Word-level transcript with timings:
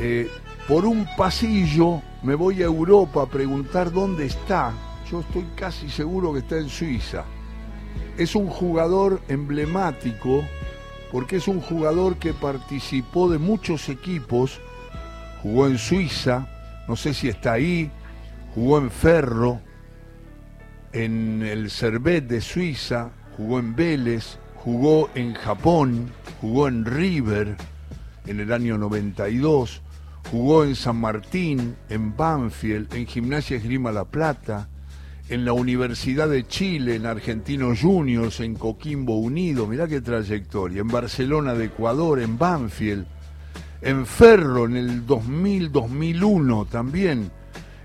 eh, 0.00 0.30
por 0.66 0.86
un 0.86 1.06
pasillo 1.16 2.02
me 2.22 2.34
voy 2.34 2.62
a 2.62 2.66
Europa 2.66 3.22
a 3.22 3.26
preguntar 3.26 3.92
dónde 3.92 4.26
está. 4.26 4.72
Yo 5.10 5.20
estoy 5.20 5.44
casi 5.54 5.90
seguro 5.90 6.32
que 6.32 6.40
está 6.40 6.56
en 6.56 6.68
Suiza. 6.68 7.24
Es 8.16 8.34
un 8.34 8.48
jugador 8.48 9.20
emblemático 9.28 10.42
porque 11.12 11.36
es 11.36 11.48
un 11.48 11.60
jugador 11.60 12.16
que 12.16 12.32
participó 12.32 13.28
de 13.28 13.38
muchos 13.38 13.88
equipos, 13.88 14.60
jugó 15.42 15.66
en 15.66 15.76
Suiza, 15.76 16.46
no 16.88 16.96
sé 16.96 17.14
si 17.14 17.28
está 17.28 17.54
ahí, 17.54 17.90
jugó 18.54 18.78
en 18.78 18.90
Ferro, 18.90 19.60
en 20.92 21.42
el 21.42 21.70
Servet 21.70 22.26
de 22.26 22.40
Suiza, 22.40 23.10
jugó 23.36 23.58
en 23.58 23.74
Vélez, 23.74 24.38
jugó 24.56 25.10
en 25.14 25.34
Japón, 25.34 26.10
jugó 26.40 26.68
en 26.68 26.84
River 26.84 27.56
en 28.26 28.40
el 28.40 28.52
año 28.52 28.78
92, 28.78 29.82
jugó 30.30 30.64
en 30.64 30.76
San 30.76 31.00
Martín, 31.00 31.76
en 31.88 32.16
Banfield, 32.16 32.94
en 32.94 33.06
Gimnasia 33.06 33.56
Esgrima 33.56 33.90
La 33.90 34.04
Plata, 34.04 34.68
en 35.28 35.44
la 35.44 35.52
Universidad 35.52 36.28
de 36.28 36.46
Chile, 36.46 36.94
en 36.94 37.06
Argentinos 37.06 37.80
Juniors, 37.80 38.40
en 38.40 38.54
Coquimbo 38.54 39.18
Unido, 39.18 39.66
mirá 39.66 39.88
qué 39.88 40.00
trayectoria, 40.00 40.80
en 40.80 40.88
Barcelona 40.88 41.54
de 41.54 41.66
Ecuador, 41.66 42.20
en 42.20 42.38
Banfield, 42.38 43.06
en 43.82 44.06
Ferro 44.06 44.66
en 44.66 44.76
el 44.76 45.06
2000-2001 45.06 46.68
también, 46.68 47.30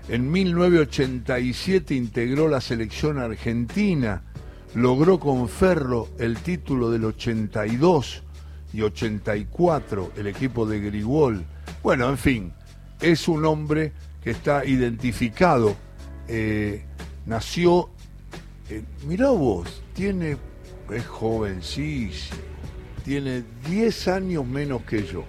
en 0.08 0.30
1987 0.30 1.94
integró 1.94 2.48
la 2.48 2.60
selección 2.60 3.18
argentina, 3.18 4.22
logró 4.74 5.18
con 5.18 5.48
Ferro 5.48 6.08
el 6.18 6.36
título 6.38 6.92
del 6.92 7.06
82 7.06 8.22
y 8.72 8.82
84, 8.82 10.12
el 10.16 10.28
equipo 10.28 10.64
de 10.64 10.80
Grigol. 10.80 11.44
Bueno, 11.86 12.08
en 12.08 12.18
fin, 12.18 12.52
es 13.00 13.28
un 13.28 13.44
hombre 13.44 13.92
que 14.20 14.32
está 14.32 14.64
identificado. 14.64 15.76
Eh, 16.26 16.84
nació, 17.26 17.90
eh, 18.68 18.82
mirá 19.06 19.30
vos, 19.30 19.84
tiene, 19.94 20.36
es 20.90 21.06
jovencísimo, 21.06 22.40
tiene 23.04 23.44
10 23.68 24.08
años 24.08 24.44
menos 24.44 24.82
que 24.82 25.06
yo, 25.06 25.22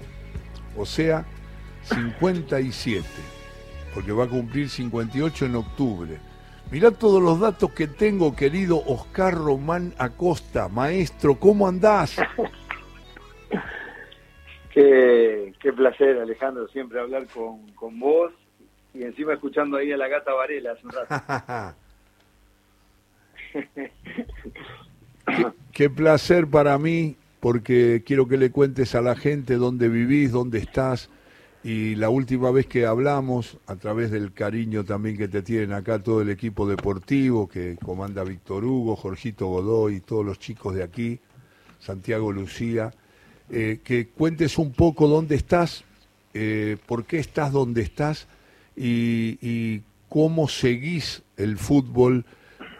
o 0.75 0.83
sea, 0.83 1.27
57, 1.83 3.05
porque 3.93 4.11
va 4.11 4.23
a 4.23 4.27
cumplir 4.27 4.67
58 4.67 5.45
en 5.45 5.55
octubre. 5.57 6.17
Mirá 6.71 6.89
todos 6.89 7.21
los 7.21 7.39
datos 7.39 7.71
que 7.73 7.85
tengo, 7.85 8.35
querido 8.35 8.81
Oscar 8.87 9.35
Román 9.35 9.93
Acosta, 9.99 10.69
maestro, 10.69 11.39
¿cómo 11.39 11.67
andás? 11.67 12.15
Qué, 14.77 15.53
qué 15.59 15.73
placer, 15.73 16.19
Alejandro, 16.19 16.67
siempre 16.67 16.99
hablar 16.99 17.25
con, 17.33 17.67
con 17.71 17.99
vos 17.99 18.31
y 18.93 19.01
encima 19.01 19.33
escuchando 19.33 19.75
ahí 19.75 19.91
a 19.91 19.97
la 19.97 20.07
gata 20.07 20.31
Varela 20.31 20.73
hace 20.73 20.85
un 20.85 20.91
rato. 20.91 21.75
qué, 25.71 25.89
placer 25.89 26.45
para 26.45 26.77
mí, 26.77 27.15
porque 27.39 28.03
quiero 28.05 28.27
que 28.27 28.37
le 28.37 28.51
cuentes 28.51 28.93
a 28.93 29.01
la 29.01 29.15
gente 29.15 29.55
dónde 29.55 29.89
vivís, 29.89 30.31
dónde 30.31 30.59
estás. 30.59 31.09
Y 31.63 31.95
la 31.95 32.09
última 32.09 32.51
vez 32.51 32.67
que 32.67 32.85
hablamos, 32.85 33.57
a 33.65 33.77
través 33.77 34.11
del 34.11 34.31
cariño 34.31 34.83
también 34.83 35.17
que 35.17 35.27
te 35.27 35.41
tienen 35.41 35.73
acá 35.73 35.97
todo 35.97 36.21
el 36.21 36.29
equipo 36.29 36.67
deportivo, 36.67 37.49
que 37.49 37.77
comanda 37.83 38.23
Víctor 38.23 38.63
Hugo, 38.63 38.95
Jorgito 38.95 39.47
Godoy, 39.47 40.01
todos 40.01 40.23
los 40.23 40.37
chicos 40.37 40.75
de 40.75 40.83
aquí, 40.83 41.19
Santiago 41.79 42.31
Lucía, 42.31 42.93
eh, 43.49 43.79
que 43.83 44.07
cuentes 44.07 44.57
un 44.57 44.71
poco 44.71 45.07
dónde 45.07 45.35
estás, 45.35 45.83
eh, 46.33 46.77
por 46.85 47.05
qué 47.05 47.19
estás 47.19 47.51
donde 47.51 47.81
estás 47.81 48.27
y, 48.75 49.37
y 49.41 49.81
cómo 50.09 50.47
seguís 50.47 51.23
el 51.37 51.57
fútbol 51.57 52.25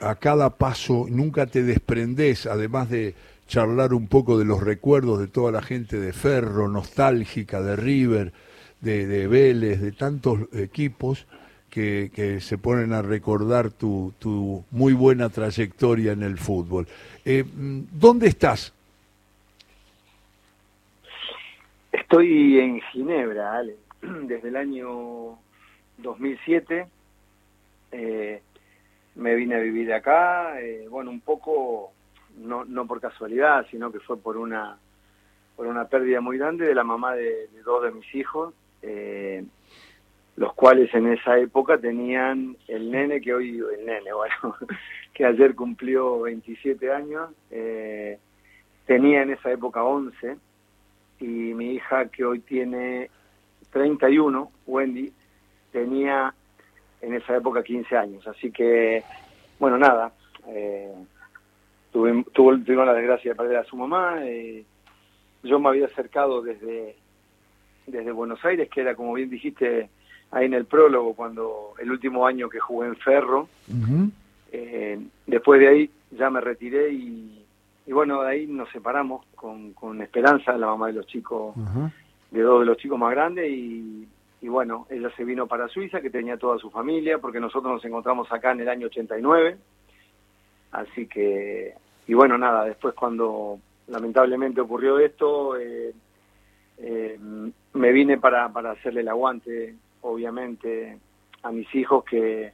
a 0.02 0.16
cada 0.16 0.58
paso 0.58 1.06
nunca 1.10 1.48
te 1.48 1.64
desprendes, 1.64 2.46
además 2.46 2.90
de 2.90 3.16
charlar 3.48 3.94
un 3.94 4.08
poco 4.08 4.38
de 4.38 4.46
los 4.46 4.62
recuerdos 4.62 5.20
de 5.20 5.28
toda 5.28 5.52
la 5.52 5.62
gente 5.62 6.00
de 6.00 6.14
Ferro, 6.14 6.68
nostálgica, 6.68 7.62
de 7.62 7.76
River, 7.76 8.34
de, 8.82 9.28
Vélez, 9.28 9.82
de 9.82 9.92
tantos 9.92 10.42
equipos 10.54 11.26
que, 11.70 12.40
se 12.42 12.58
ponen 12.58 12.94
a 12.94 13.02
recordar 13.02 13.72
tu, 13.72 14.14
tu, 14.20 14.64
muy 14.72 14.94
buena 14.94 15.30
trayectoria 15.30 16.12
en 16.12 16.24
el 16.24 16.38
fútbol. 16.38 16.88
Eh, 17.24 17.44
¿Dónde 17.92 18.28
estás? 18.28 18.74
Estoy 22.10 22.58
en 22.58 22.80
Ginebra, 22.80 23.58
Ale, 23.58 23.76
desde 24.02 24.48
el 24.48 24.56
año 24.56 25.38
2007. 25.98 26.88
Eh, 27.92 28.42
me 29.16 29.36
vine 29.36 29.56
a 29.56 29.60
vivir 29.60 29.92
acá, 29.92 30.58
eh, 30.62 30.88
bueno, 30.90 31.12
un 31.12 31.20
poco, 31.20 31.92
no, 32.38 32.64
no 32.64 32.88
por 32.88 33.02
casualidad, 33.02 33.66
sino 33.70 33.92
que 33.92 34.00
fue 34.00 34.16
por 34.16 34.38
una, 34.38 34.78
por 35.58 35.68
una 35.68 35.90
pérdida 35.90 36.22
muy 36.22 36.38
grande 36.38 36.66
de 36.66 36.76
la 36.76 36.86
mamá 36.86 37.14
de, 37.14 37.50
dos 37.66 37.84
de 37.84 37.92
mis 37.92 38.16
hijos, 38.16 38.54
eh, 38.84 39.44
los 40.38 40.54
cuales 40.54 40.94
en 40.94 41.12
esa 41.12 41.38
época 41.38 41.78
tenían 41.78 42.56
el 42.70 42.90
nene 42.90 43.20
que 43.20 43.34
hoy, 43.34 43.58
el 43.58 43.86
nene, 43.86 44.14
bueno, 44.14 44.56
que 45.14 45.26
ayer 45.26 45.56
cumplió 45.56 46.22
27 46.22 46.90
años, 46.90 47.32
eh, 47.52 48.18
tenía 48.86 49.24
en 49.24 49.32
esa 49.32 49.52
época 49.52 49.84
11, 49.84 50.38
y 51.20 51.26
mi 51.26 51.74
hija 51.74 52.08
que 52.08 52.24
hoy 52.24 52.40
tiene 52.40 53.10
31, 53.72 54.52
Wendy, 54.66 55.12
tenía 55.72 56.34
en 57.02 57.14
esa 57.14 57.36
época 57.38 57.64
15 57.64 57.98
años. 57.98 58.28
Así 58.28 58.52
que, 58.52 59.04
bueno, 59.60 59.78
nada, 59.78 60.14
eh, 60.48 60.94
tuve, 61.92 62.24
tuvo, 62.34 62.54
la 62.86 62.94
desgracia 62.94 63.32
de 63.32 63.36
perder 63.36 63.58
a 63.58 63.66
su 63.66 63.76
mamá. 63.76 64.18
Eh, 64.24 64.64
yo 65.44 65.60
me 65.60 65.70
había 65.70 65.86
acercado 65.86 66.42
desde, 66.42 66.96
desde 67.86 68.12
Buenos 68.12 68.44
Aires, 68.46 68.70
que 68.70 68.82
era, 68.82 68.96
como 68.96 69.14
bien 69.14 69.30
dijiste, 69.30 69.90
ahí 70.32 70.46
en 70.46 70.54
el 70.54 70.66
prólogo, 70.66 71.14
cuando 71.14 71.74
el 71.80 71.92
último 71.92 72.26
año 72.26 72.50
que 72.50 72.60
jugué 72.60 72.88
en 72.88 72.96
Ferro. 72.96 73.48
eh, 74.52 75.00
después 75.26 75.60
de 75.60 75.68
ahí 75.68 75.92
ya 76.12 76.30
me 76.30 76.42
retiré 76.42 76.92
y, 76.92 77.46
y, 77.88 77.94
bueno, 77.94 78.22
de 78.22 78.30
ahí 78.30 78.48
nos 78.48 78.70
separamos 78.70 79.26
con, 79.36 79.74
con 79.74 80.02
Esperanza, 80.02 80.58
la 80.58 80.68
mamá 80.68 80.88
de 80.88 80.94
los 80.94 81.08
chicos, 81.08 81.56
de 82.30 82.42
dos 82.42 82.60
de 82.60 82.66
los 82.66 82.78
chicos 82.78 83.00
más 83.00 83.12
grandes, 83.12 83.50
y 83.50 84.08
y 84.42 84.50
bueno, 84.50 84.86
ella 84.90 85.10
se 85.16 85.24
vino 85.24 85.48
para 85.48 85.68
Suiza, 85.68 86.02
que 86.02 86.10
tenía 86.10 86.38
toda 86.38 86.60
su 86.60 86.70
familia, 86.70 87.18
porque 87.18 87.40
nosotros 87.40 87.74
nos 87.74 87.86
encontramos 87.86 88.32
acá 88.32 88.52
en 88.52 88.62
el 88.62 88.70
año 88.70 88.88
89. 88.88 89.58
Así 90.72 91.08
que, 91.08 91.74
y 92.08 92.14
bueno, 92.14 92.38
nada, 92.38 92.66
después 92.66 92.94
cuando 92.94 93.60
lamentablemente 93.88 94.62
ocurrió 94.62 95.00
esto, 95.00 95.58
eh, 95.58 95.94
eh, 96.78 97.20
me 97.74 97.92
vine 97.92 98.20
para, 98.20 98.50
para 98.50 98.72
hacerle 98.72 99.02
el 99.02 99.08
aguante, 99.08 99.76
obviamente, 100.02 101.00
a 101.42 101.52
mis 101.52 101.74
hijos 101.74 102.04
que, 102.04 102.54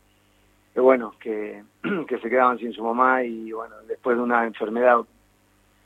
que 0.74 0.80
bueno, 0.80 1.16
que, 1.20 1.64
que 2.08 2.18
se 2.20 2.30
quedaban 2.30 2.60
sin 2.60 2.72
su 2.72 2.84
mamá 2.84 3.24
y 3.24 3.52
bueno, 3.52 3.76
después 3.88 4.16
de 4.16 4.24
una 4.24 4.46
enfermedad 4.46 5.02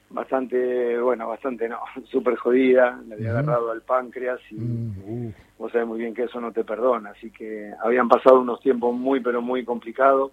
bastante, 0.10 1.00
bueno, 1.00 1.28
bastante 1.28 1.68
no, 1.68 1.80
súper 2.12 2.36
jodida, 2.36 3.00
le 3.08 3.16
había 3.16 3.32
agarrado 3.32 3.72
al 3.72 3.82
páncreas 3.82 4.40
y 4.52 4.56
mm, 4.56 5.34
vos 5.58 5.72
sabés 5.72 5.88
muy 5.88 6.00
bien 6.00 6.14
que 6.14 6.24
eso 6.24 6.40
no 6.40 6.52
te 6.52 6.64
perdona, 6.64 7.12
así 7.12 7.32
que 7.32 7.72
habían 7.84 8.08
pasado 8.08 8.40
unos 8.40 8.60
tiempos 8.62 8.96
muy, 8.96 9.20
pero 9.20 9.42
muy 9.42 9.64
complicados. 9.66 10.32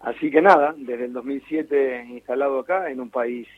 Así 0.00 0.30
que 0.30 0.42
nada, 0.42 0.74
desde 0.76 1.06
el 1.06 1.12
2007 1.12 2.06
instalado 2.10 2.60
acá, 2.60 2.90
en 2.90 3.00
un 3.00 3.10
país 3.10 3.48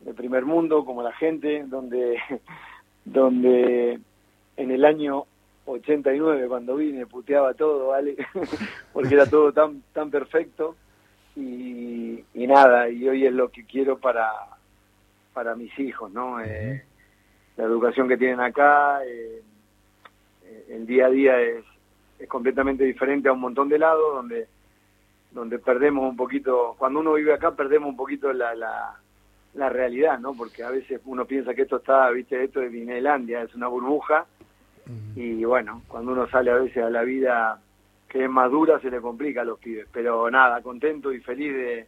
de 0.00 0.14
primer 0.14 0.44
mundo, 0.44 0.84
como 0.84 1.02
la 1.02 1.12
gente, 1.12 1.64
donde, 1.66 2.18
donde 3.04 3.98
en 4.56 4.70
el 4.70 4.84
año 4.84 5.24
89 5.64 6.48
cuando 6.48 6.76
vine 6.76 7.06
puteaba 7.06 7.54
todo, 7.54 7.88
¿vale? 7.88 8.16
Porque 8.92 9.14
era 9.14 9.26
todo 9.26 9.52
tan, 9.52 9.82
tan 9.92 10.10
perfecto 10.10 10.76
y, 11.38 12.46
nada, 12.46 12.88
y 12.88 13.08
hoy 13.08 13.26
es 13.26 13.32
lo 13.32 13.50
que 13.50 13.64
quiero 13.64 13.98
para, 13.98 14.30
para 15.32 15.54
mis 15.54 15.76
hijos, 15.78 16.10
¿no? 16.10 16.40
Eh, 16.40 16.84
la 17.56 17.64
educación 17.64 18.08
que 18.08 18.16
tienen 18.16 18.40
acá, 18.40 19.04
eh, 19.04 19.42
eh, 20.44 20.66
el 20.70 20.86
día 20.86 21.06
a 21.06 21.10
día 21.10 21.40
es, 21.40 21.64
es 22.18 22.28
completamente 22.28 22.84
diferente 22.84 23.28
a 23.28 23.32
un 23.32 23.40
montón 23.40 23.68
de 23.68 23.78
lados 23.78 24.14
donde 24.14 24.48
donde 25.30 25.58
perdemos 25.58 26.08
un 26.08 26.16
poquito, 26.16 26.74
cuando 26.78 27.00
uno 27.00 27.12
vive 27.12 27.34
acá 27.34 27.50
perdemos 27.52 27.90
un 27.90 27.96
poquito 27.96 28.32
la, 28.32 28.54
la, 28.54 28.96
la 29.54 29.68
realidad, 29.68 30.18
¿no? 30.18 30.32
Porque 30.34 30.62
a 30.62 30.70
veces 30.70 31.00
uno 31.04 31.26
piensa 31.26 31.54
que 31.54 31.62
esto 31.62 31.76
está, 31.76 32.08
viste, 32.10 32.42
esto 32.42 32.62
es 32.62 32.72
Disneylandia, 32.72 33.42
es 33.42 33.54
una 33.54 33.68
burbuja, 33.68 34.26
y 35.14 35.44
bueno, 35.44 35.82
cuando 35.86 36.12
uno 36.12 36.26
sale 36.30 36.50
a 36.50 36.54
veces 36.54 36.82
a 36.82 36.88
la 36.88 37.02
vida 37.02 37.60
que 38.08 38.24
es 38.24 38.30
más 38.30 38.50
dura 38.50 38.80
se 38.80 38.90
le 38.90 39.00
complica 39.00 39.42
a 39.42 39.44
los 39.44 39.58
pibes. 39.58 39.86
Pero 39.92 40.30
nada, 40.30 40.62
contento 40.62 41.12
y 41.12 41.20
feliz 41.20 41.54
de, 41.54 41.86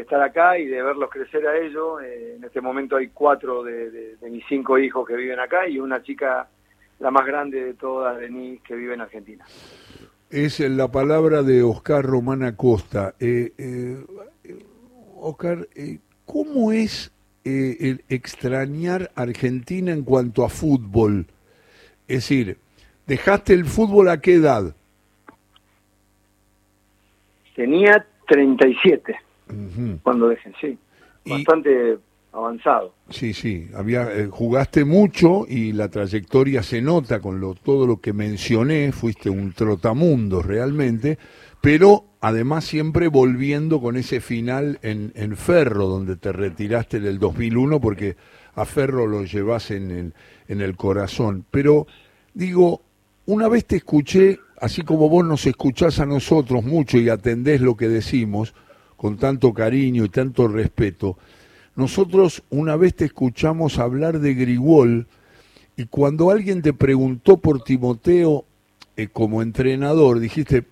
estar 0.00 0.20
acá 0.22 0.58
y 0.58 0.66
de 0.66 0.82
verlos 0.82 1.10
crecer 1.10 1.46
a 1.46 1.56
ellos. 1.56 2.02
Eh, 2.02 2.34
en 2.36 2.44
este 2.44 2.60
momento 2.60 2.96
hay 2.96 3.08
cuatro 3.08 3.62
de, 3.62 4.16
mis 4.30 4.44
cinco 4.48 4.78
hijos 4.78 5.06
que 5.06 5.16
viven 5.16 5.40
acá 5.40 5.68
y 5.68 5.78
una 5.78 6.02
chica 6.02 6.48
la 6.98 7.10
más 7.10 7.26
grande 7.26 7.62
de 7.62 7.74
todas, 7.74 8.18
Denise, 8.18 8.62
que 8.66 8.74
vive 8.74 8.94
en 8.94 9.02
Argentina. 9.02 9.44
Es 10.30 10.60
la 10.60 10.90
palabra 10.90 11.42
de 11.42 11.62
Oscar 11.62 12.04
Román 12.04 12.42
Acosta. 12.42 13.14
Eh, 13.20 13.52
eh, 13.58 14.04
Oscar, 15.16 15.68
¿cómo 16.24 16.72
es 16.72 17.12
el 17.44 18.02
extrañar 18.08 19.10
Argentina 19.14 19.92
en 19.92 20.04
cuanto 20.04 20.44
a 20.44 20.48
fútbol? 20.48 21.26
Es 22.08 22.28
decir, 22.28 22.58
¿dejaste 23.06 23.52
el 23.52 23.66
fútbol 23.66 24.08
a 24.08 24.20
qué 24.20 24.34
edad? 24.34 24.74
Tenía 27.56 28.06
37 28.28 29.16
cuando 30.02 30.28
dejé, 30.28 30.52
sí. 30.60 30.78
Bastante 31.24 31.98
avanzado. 32.32 32.94
Sí, 33.08 33.32
sí, 33.32 33.68
había 33.74 34.12
eh, 34.12 34.26
jugaste 34.26 34.84
mucho 34.84 35.46
y 35.48 35.72
la 35.72 35.88
trayectoria 35.88 36.62
se 36.62 36.82
nota 36.82 37.20
con 37.20 37.40
lo, 37.40 37.54
todo 37.54 37.86
lo 37.86 38.00
que 38.00 38.12
mencioné, 38.12 38.92
fuiste 38.92 39.30
un 39.30 39.52
trotamundo 39.52 40.42
realmente, 40.42 41.18
pero 41.60 42.04
además 42.20 42.64
siempre 42.64 43.08
volviendo 43.08 43.80
con 43.80 43.96
ese 43.96 44.20
final 44.20 44.78
en, 44.82 45.12
en 45.14 45.36
Ferro, 45.36 45.86
donde 45.86 46.16
te 46.16 46.32
retiraste 46.32 46.98
en 46.98 47.06
el 47.06 47.18
2001, 47.18 47.80
porque 47.80 48.16
a 48.54 48.64
Ferro 48.64 49.06
lo 49.06 49.24
llevas 49.24 49.70
en 49.70 49.90
el, 49.90 50.14
en 50.48 50.60
el 50.60 50.76
corazón. 50.76 51.44
Pero 51.50 51.86
digo, 52.34 52.82
una 53.26 53.48
vez 53.48 53.64
te 53.64 53.76
escuché, 53.76 54.38
así 54.60 54.82
como 54.82 55.08
vos 55.08 55.24
nos 55.24 55.46
escuchás 55.46 56.00
a 56.00 56.06
nosotros 56.06 56.64
mucho 56.64 56.98
y 56.98 57.08
atendés 57.08 57.60
lo 57.60 57.76
que 57.76 57.88
decimos, 57.88 58.54
con 58.96 59.16
tanto 59.16 59.52
cariño 59.52 60.04
y 60.04 60.08
tanto 60.08 60.48
respeto, 60.48 61.18
nosotros 61.74 62.42
una 62.48 62.76
vez 62.76 62.94
te 62.94 63.04
escuchamos 63.04 63.78
hablar 63.78 64.20
de 64.20 64.34
Grigol 64.34 65.06
y 65.76 65.84
cuando 65.86 66.30
alguien 66.30 66.62
te 66.62 66.72
preguntó 66.72 67.36
por 67.36 67.62
Timoteo 67.62 68.46
eh, 68.96 69.08
como 69.08 69.42
entrenador, 69.42 70.18
dijiste, 70.18 70.64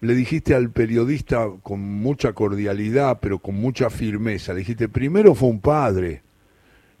le 0.00 0.14
dijiste 0.14 0.54
al 0.54 0.70
periodista 0.70 1.48
con 1.62 1.80
mucha 1.80 2.34
cordialidad, 2.34 3.18
pero 3.22 3.38
con 3.38 3.54
mucha 3.54 3.88
firmeza, 3.88 4.52
le 4.52 4.60
dijiste, 4.60 4.90
primero 4.90 5.34
fue 5.34 5.48
un 5.48 5.60
padre, 5.60 6.22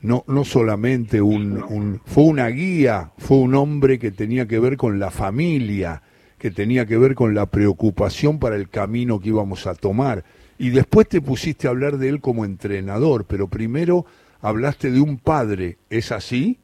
no, 0.00 0.24
no 0.26 0.44
solamente 0.44 1.20
un, 1.20 1.62
un, 1.62 2.00
fue 2.06 2.24
una 2.24 2.46
guía, 2.48 3.12
fue 3.18 3.36
un 3.36 3.54
hombre 3.54 3.98
que 3.98 4.10
tenía 4.10 4.46
que 4.46 4.58
ver 4.58 4.78
con 4.78 4.98
la 4.98 5.10
familia, 5.10 6.02
que 6.40 6.50
tenía 6.50 6.86
que 6.86 6.96
ver 6.96 7.14
con 7.14 7.34
la 7.34 7.46
preocupación 7.46 8.40
para 8.40 8.56
el 8.56 8.70
camino 8.70 9.20
que 9.20 9.28
íbamos 9.28 9.66
a 9.66 9.74
tomar 9.74 10.24
y 10.58 10.70
después 10.70 11.06
te 11.06 11.20
pusiste 11.20 11.66
a 11.66 11.70
hablar 11.70 11.98
de 11.98 12.08
él 12.08 12.20
como 12.20 12.46
entrenador, 12.46 13.26
pero 13.26 13.46
primero 13.46 14.06
hablaste 14.40 14.90
de 14.90 15.00
un 15.00 15.18
padre, 15.18 15.76
¿es 15.90 16.10
así? 16.12 16.58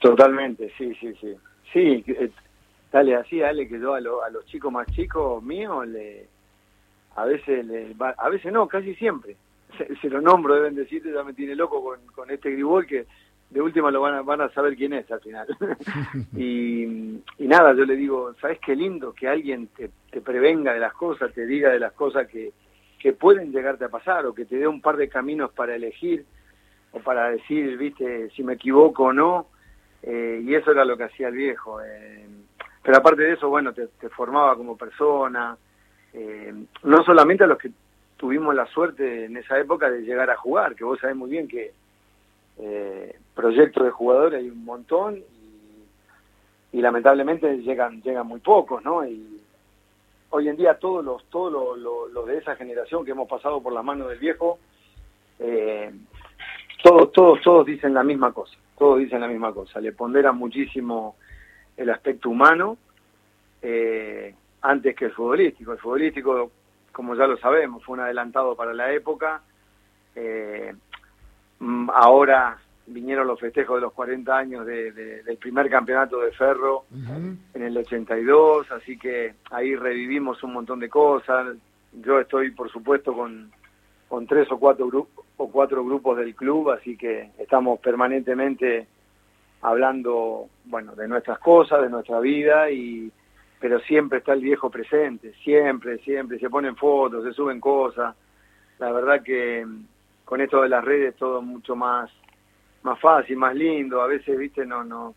Totalmente, 0.00 0.72
sí, 0.76 0.92
sí, 1.00 1.14
sí. 1.20 1.34
Sí, 1.72 2.04
eh, 2.08 2.30
dale 2.92 3.14
así, 3.14 3.38
dale 3.38 3.68
que 3.68 3.78
yo 3.78 3.94
a, 3.94 3.98
a 3.98 4.30
los 4.30 4.44
chicos 4.46 4.72
más 4.72 4.86
chicos 4.88 5.40
míos 5.42 5.86
le 5.86 6.26
a 7.14 7.24
veces 7.24 7.64
le, 7.64 7.94
a 8.16 8.28
veces 8.28 8.52
no, 8.52 8.66
casi 8.66 8.94
siempre. 8.96 9.36
Se, 10.00 10.10
lo 10.10 10.20
nombro, 10.20 10.54
deben 10.54 10.74
decirte, 10.74 11.12
ya 11.12 11.22
me 11.22 11.34
tiene 11.34 11.54
loco 11.54 11.82
con, 11.82 12.00
con 12.14 12.30
este 12.30 12.50
gribol 12.50 12.86
que 12.86 13.06
de 13.50 13.62
última 13.62 13.90
lo 13.90 14.00
van 14.00 14.14
a, 14.14 14.22
van 14.22 14.40
a 14.40 14.50
saber 14.50 14.76
quién 14.76 14.92
es 14.92 15.10
al 15.10 15.20
final. 15.20 15.46
y, 16.36 16.82
y, 16.84 17.48
nada, 17.48 17.72
yo 17.74 17.84
le 17.84 17.96
digo, 17.96 18.34
¿sabes 18.40 18.58
qué 18.58 18.76
lindo 18.76 19.12
que 19.12 19.28
alguien 19.28 19.68
te, 19.68 19.90
te, 20.10 20.20
prevenga 20.20 20.74
de 20.74 20.80
las 20.80 20.92
cosas, 20.92 21.32
te 21.32 21.46
diga 21.46 21.70
de 21.70 21.80
las 21.80 21.92
cosas 21.92 22.28
que, 22.28 22.52
que 22.98 23.12
pueden 23.12 23.52
llegarte 23.52 23.84
a 23.84 23.88
pasar 23.88 24.26
o 24.26 24.34
que 24.34 24.44
te 24.44 24.56
dé 24.56 24.66
un 24.66 24.80
par 24.80 24.96
de 24.96 25.08
caminos 25.08 25.52
para 25.52 25.74
elegir 25.74 26.24
o 26.92 27.00
para 27.00 27.30
decir, 27.30 27.76
viste, 27.78 28.30
si 28.30 28.42
me 28.42 28.54
equivoco 28.54 29.04
o 29.04 29.12
no? 29.12 29.46
Eh, 30.02 30.42
y 30.44 30.54
eso 30.54 30.70
era 30.70 30.84
lo 30.84 30.96
que 30.96 31.04
hacía 31.04 31.28
el 31.28 31.34
viejo. 31.34 31.80
Eh, 31.82 32.26
pero 32.82 32.98
aparte 32.98 33.22
de 33.22 33.32
eso, 33.32 33.48
bueno, 33.48 33.72
te, 33.72 33.88
te 34.00 34.08
formaba 34.08 34.56
como 34.56 34.76
persona, 34.76 35.56
eh, 36.12 36.52
no 36.84 37.02
solamente 37.04 37.44
a 37.44 37.46
los 37.46 37.58
que 37.58 37.70
tuvimos 38.16 38.54
la 38.54 38.66
suerte 38.66 39.26
en 39.26 39.36
esa 39.36 39.58
época 39.58 39.90
de 39.90 40.02
llegar 40.02 40.30
a 40.30 40.36
jugar, 40.36 40.74
que 40.74 40.84
vos 40.84 40.98
sabés 40.98 41.16
muy 41.16 41.30
bien 41.30 41.48
que 41.48 41.72
eh, 42.58 43.18
proyectos 43.34 43.84
de 43.84 43.90
jugadores 43.90 44.40
hay 44.40 44.50
un 44.50 44.64
montón 44.64 45.22
y, 46.72 46.80
lamentablemente 46.80 47.58
llegan 47.58 48.00
llegan 48.02 48.26
muy 48.26 48.40
pocos, 48.40 48.84
¿no? 48.84 49.04
Y 49.04 49.40
hoy 50.30 50.48
en 50.48 50.56
día 50.56 50.78
todos 50.78 51.04
los 51.04 51.24
todos 51.24 51.78
los, 51.78 52.26
de 52.26 52.38
esa 52.38 52.54
generación 52.56 53.04
que 53.04 53.10
hemos 53.10 53.28
pasado 53.28 53.60
por 53.60 53.72
las 53.72 53.84
manos 53.84 54.08
del 54.08 54.18
viejo, 54.18 54.58
eh, 55.40 55.90
todos 56.82 57.10
todos 57.12 57.40
todos 57.42 57.66
dicen 57.66 57.94
la 57.94 58.04
misma 58.04 58.32
cosa, 58.32 58.56
todos 58.78 58.98
dicen 58.98 59.20
la 59.20 59.28
misma 59.28 59.52
cosa, 59.52 59.80
le 59.80 59.92
ponderan 59.92 60.36
muchísimo 60.36 61.16
el 61.76 61.90
aspecto 61.90 62.28
humano 62.28 62.76
eh, 63.62 64.34
antes 64.62 64.94
que 64.94 65.06
el 65.06 65.12
futbolístico. 65.12 65.72
El 65.72 65.78
futbolístico, 65.78 66.50
como 66.92 67.14
ya 67.14 67.26
lo 67.26 67.36
sabemos, 67.38 67.84
fue 67.84 67.94
un 67.94 68.00
adelantado 68.00 68.54
para 68.56 68.74
la 68.74 68.92
época. 68.92 69.42
Eh, 70.14 70.74
ahora 71.94 72.58
vinieron 72.86 73.26
los 73.26 73.38
festejos 73.38 73.76
de 73.76 73.82
los 73.82 73.92
40 73.92 74.36
años 74.36 74.66
de, 74.66 74.92
del 74.92 75.36
primer 75.36 75.68
campeonato 75.68 76.20
de 76.20 76.32
Ferro 76.32 76.84
en 77.54 77.62
el 77.62 77.76
82, 77.76 78.70
así 78.72 78.98
que 78.98 79.34
ahí 79.50 79.76
revivimos 79.76 80.42
un 80.42 80.54
montón 80.54 80.80
de 80.80 80.88
cosas. 80.88 81.56
Yo 81.92 82.20
estoy, 82.20 82.50
por 82.50 82.70
supuesto, 82.70 83.12
con, 83.12 83.50
con 84.08 84.26
tres 84.26 84.50
o 84.50 84.58
cuatro, 84.58 84.86
grupos 84.86 85.24
o 85.36 85.50
cuatro 85.50 85.84
grupos 85.84 86.16
del 86.18 86.34
club, 86.34 86.70
así 86.70 86.96
que 86.96 87.30
estamos 87.38 87.78
permanentemente 87.80 88.86
hablando, 89.60 90.48
bueno, 90.64 90.94
de 90.94 91.08
nuestras 91.08 91.38
cosas, 91.38 91.82
de 91.82 91.90
nuestra 91.90 92.20
vida, 92.20 92.70
y 92.70 93.12
pero 93.60 93.80
siempre 93.80 94.18
está 94.18 94.34
el 94.34 94.40
viejo 94.40 94.70
presente, 94.70 95.32
siempre, 95.42 95.98
siempre, 95.98 96.38
se 96.38 96.48
ponen 96.48 96.76
fotos, 96.76 97.24
se 97.24 97.32
suben 97.32 97.60
cosas. 97.60 98.14
La 98.78 98.92
verdad 98.92 99.22
que 99.22 99.66
con 100.28 100.42
esto 100.42 100.60
de 100.60 100.68
las 100.68 100.84
redes 100.84 101.16
todo 101.16 101.40
mucho 101.40 101.74
más 101.74 102.10
más 102.82 103.00
fácil, 103.00 103.38
más 103.38 103.54
lindo. 103.54 104.02
A 104.02 104.06
veces, 104.06 104.38
viste, 104.38 104.66
no 104.66 104.84
no 104.84 105.14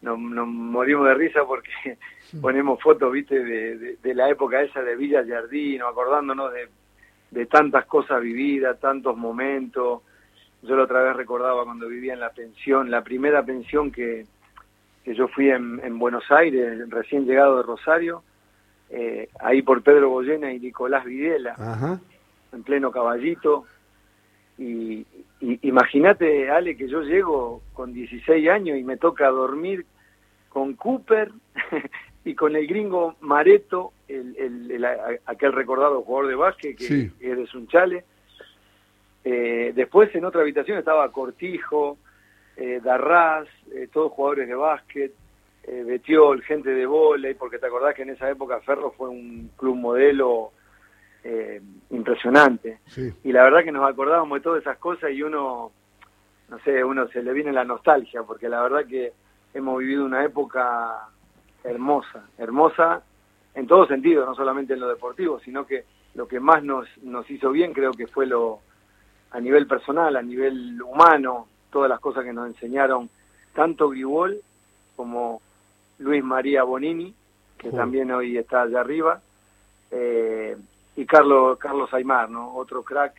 nos 0.00 0.18
no 0.18 0.46
morimos 0.46 1.06
de 1.08 1.14
risa 1.14 1.44
porque 1.44 1.70
ponemos 2.40 2.80
fotos, 2.80 3.12
viste, 3.12 3.38
de, 3.38 3.96
de, 3.96 4.14
la 4.14 4.30
época 4.30 4.62
esa 4.62 4.80
de 4.80 4.96
Villa 4.96 5.22
Jardino, 5.28 5.86
acordándonos 5.86 6.54
de, 6.54 6.68
de 7.32 7.44
tantas 7.44 7.84
cosas 7.84 8.22
vividas, 8.22 8.80
tantos 8.80 9.14
momentos. 9.14 10.00
Yo 10.62 10.74
la 10.74 10.84
otra 10.84 11.02
vez 11.02 11.14
recordaba 11.16 11.64
cuando 11.64 11.86
vivía 11.86 12.14
en 12.14 12.20
la 12.20 12.30
pensión, 12.30 12.90
la 12.90 13.04
primera 13.04 13.42
pensión 13.42 13.92
que, 13.92 14.24
que 15.04 15.14
yo 15.14 15.28
fui 15.28 15.50
en, 15.50 15.82
en 15.84 15.98
Buenos 15.98 16.24
Aires, 16.30 16.88
recién 16.88 17.26
llegado 17.26 17.58
de 17.58 17.62
Rosario, 17.62 18.22
eh, 18.88 19.28
ahí 19.38 19.60
por 19.60 19.82
Pedro 19.82 20.08
Goyena 20.08 20.50
y 20.50 20.60
Nicolás 20.60 21.04
Videla, 21.04 22.00
en 22.52 22.62
pleno 22.62 22.90
caballito, 22.90 23.66
y, 24.58 25.06
imagínate, 25.40 26.50
Ale, 26.50 26.76
que 26.76 26.88
yo 26.88 27.02
llego 27.02 27.62
con 27.74 27.92
16 27.92 28.48
años 28.48 28.78
y 28.78 28.84
me 28.84 28.96
toca 28.96 29.28
dormir 29.28 29.84
con 30.48 30.74
Cooper 30.74 31.30
y 32.24 32.34
con 32.34 32.56
el 32.56 32.66
gringo 32.66 33.16
Mareto, 33.20 33.92
el, 34.08 34.84
aquel 35.26 35.52
recordado 35.52 36.02
jugador 36.02 36.28
de 36.28 36.34
básquet 36.34 36.76
que, 36.76 37.10
eres 37.20 37.54
un 37.54 37.68
chale. 37.68 38.04
Eh, 39.24 39.72
después 39.74 40.14
en 40.14 40.24
otra 40.24 40.42
habitación 40.42 40.78
estaba 40.78 41.10
Cortijo, 41.12 41.98
eh, 42.56 42.80
Darraz, 42.82 43.48
eh, 43.74 43.88
todos 43.92 44.12
jugadores 44.12 44.48
de 44.48 44.54
básquet, 44.54 45.12
eh, 45.64 45.82
Betiol, 45.84 46.42
gente 46.42 46.70
de 46.70 46.86
volei, 46.86 47.34
porque 47.34 47.58
te 47.58 47.66
acordás 47.66 47.94
que 47.94 48.02
en 48.02 48.10
esa 48.10 48.30
época 48.30 48.60
Ferro 48.60 48.92
fue 48.96 49.08
un 49.08 49.50
club 49.56 49.76
modelo 49.76 50.52
eh, 51.28 51.60
impresionante. 51.90 52.78
Y 53.24 53.32
la 53.32 53.42
verdad 53.42 53.64
que 53.64 53.72
nos 53.72 53.88
acordábamos 53.88 54.38
de 54.38 54.44
todas 54.44 54.60
esas 54.60 54.78
cosas 54.78 55.10
y 55.10 55.24
uno, 55.24 55.72
no 56.48 56.58
sé, 56.60 56.84
uno 56.84 57.08
se 57.08 57.20
le 57.20 57.32
viene 57.32 57.52
la 57.52 57.64
nostalgia, 57.64 58.22
porque 58.22 58.48
la 58.48 58.62
verdad 58.62 58.86
que 58.86 59.12
hemos 59.52 59.78
vivido 59.80 60.04
una 60.04 60.24
época 60.24 61.08
hermosa, 61.64 62.28
hermosa 62.38 63.02
en 63.56 63.66
todo 63.66 63.88
sentido, 63.88 64.24
no 64.24 64.36
solamente 64.36 64.74
en 64.74 64.80
lo 64.80 64.88
deportivo, 64.88 65.40
sino 65.40 65.66
que 65.66 65.84
lo 66.14 66.28
que 66.28 66.38
más 66.38 66.62
nos, 66.62 66.86
nos 67.02 67.28
hizo 67.28 67.50
bien 67.50 67.72
creo 67.72 67.90
que 67.90 68.06
fue 68.06 68.26
lo 68.26 68.60
a 69.32 69.40
nivel 69.40 69.66
personal, 69.66 70.14
a 70.14 70.22
nivel 70.22 70.80
humano, 70.80 71.48
todas 71.70 71.90
las 71.90 71.98
cosas 71.98 72.24
que 72.24 72.32
nos 72.32 72.46
enseñaron 72.46 73.10
tanto 73.52 73.88
Gribol 73.88 74.40
como 74.94 75.42
Luis 75.98 76.22
María 76.22 76.62
Bonini, 76.62 77.12
que 77.58 77.70
también 77.72 78.12
hoy 78.12 78.38
está 78.38 78.62
allá 78.62 78.80
arriba, 78.80 79.20
eh, 79.90 80.56
y 80.96 81.04
Carlos 81.04 81.58
Carlos 81.58 81.92
Aymar, 81.92 82.30
¿no? 82.30 82.54
Otro 82.56 82.82
crack 82.82 83.14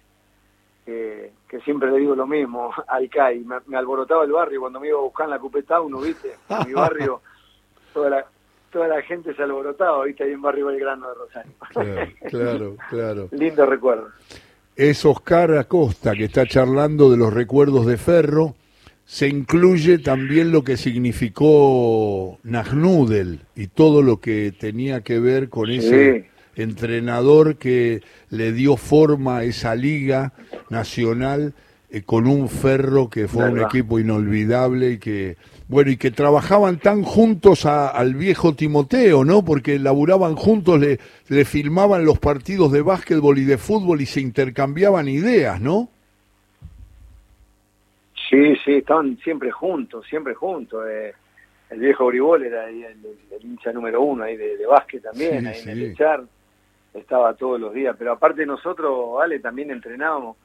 que, 0.85 1.31
que 1.47 1.59
siempre 1.61 1.91
le 1.91 1.99
digo 1.99 2.15
lo 2.15 2.25
mismo, 2.25 2.71
al 2.87 3.09
CAI. 3.09 3.45
Me, 3.67 3.77
alborotaba 3.77 4.23
el 4.23 4.31
barrio 4.31 4.61
cuando 4.61 4.79
me 4.79 4.87
iba 4.87 4.97
a 4.97 5.03
buscar 5.03 5.25
en 5.25 5.31
la 5.31 5.39
Cupeta 5.39 5.79
uno, 5.79 5.99
¿viste? 5.99 6.35
En 6.49 6.67
mi 6.67 6.73
barrio 6.73 7.21
toda 7.93 8.09
la, 8.09 8.25
toda 8.71 8.87
la 8.87 9.01
gente 9.03 9.33
se 9.35 9.43
alborotaba, 9.43 10.03
¿viste? 10.05 10.23
Ahí 10.23 10.31
en 10.31 10.41
Barrio 10.41 10.67
Belgrano 10.67 11.07
de 11.09 11.13
Rosario. 11.13 11.51
Claro, 11.69 12.11
claro, 12.29 12.77
claro. 12.89 13.29
Lindo 13.31 13.65
recuerdo. 13.65 14.09
Es 14.75 15.03
Oscar 15.05 15.57
Acosta 15.57 16.13
que 16.13 16.25
está 16.25 16.45
charlando 16.45 17.09
de 17.09 17.17
los 17.17 17.33
recuerdos 17.33 17.85
de 17.85 17.97
Ferro. 17.97 18.55
se 19.05 19.27
incluye 19.27 19.97
también 19.97 20.51
lo 20.51 20.63
que 20.63 20.77
significó 20.77 22.37
Nagnudel 22.43 23.41
y 23.55 23.67
todo 23.67 24.03
lo 24.03 24.17
que 24.17 24.51
tenía 24.51 25.01
que 25.01 25.19
ver 25.19 25.49
con 25.49 25.69
ese 25.69 26.29
entrenador 26.57 27.57
que 27.57 28.01
le 28.29 28.51
dio 28.51 28.77
forma 28.77 29.37
a 29.37 29.43
esa 29.43 29.75
liga 29.75 30.33
nacional 30.69 31.53
eh, 31.89 32.01
con 32.03 32.27
un 32.27 32.49
ferro 32.49 33.09
que 33.09 33.27
fue 33.27 33.49
un 33.49 33.59
equipo 33.59 33.99
inolvidable 33.99 34.91
y 34.91 34.97
que 34.97 35.37
bueno 35.67 35.91
y 35.91 35.97
que 35.97 36.11
trabajaban 36.11 36.79
tan 36.79 37.03
juntos 37.03 37.65
al 37.65 38.15
viejo 38.15 38.55
Timoteo 38.55 39.23
no 39.23 39.43
porque 39.45 39.79
laburaban 39.79 40.35
juntos 40.35 40.79
le, 40.79 40.99
le 41.29 41.45
filmaban 41.45 42.05
los 42.05 42.19
partidos 42.19 42.71
de 42.71 42.81
básquetbol 42.81 43.37
y 43.37 43.45
de 43.45 43.57
fútbol 43.57 44.01
y 44.01 44.05
se 44.05 44.21
intercambiaban 44.21 45.07
ideas 45.07 45.61
no 45.61 45.89
Sí, 48.29 48.55
sí, 48.65 48.73
estaban 48.75 49.17
siempre 49.19 49.51
juntos, 49.51 50.05
siempre 50.07 50.33
juntos. 50.33 50.85
Eh, 50.89 51.13
el 51.69 51.79
viejo 51.79 52.07
Gribol 52.07 52.43
era 52.43 52.67
el, 52.69 52.97
hincha 53.41 53.71
número 53.71 54.01
uno 54.01 54.23
ahí 54.23 54.35
de, 54.35 54.65
básquet 54.65 55.01
también, 55.01 55.47
ahí 55.47 55.61
en 55.61 55.69
el 55.69 55.83
echar. 55.91 56.23
Estaba 56.97 57.33
todos 57.35 57.59
los 57.59 57.73
días. 57.73 57.95
Pero 57.97 58.13
aparte 58.13 58.45
nosotros, 58.45 59.15
vale, 59.15 59.39
también 59.39 59.71
entrenábamos. 59.71 60.37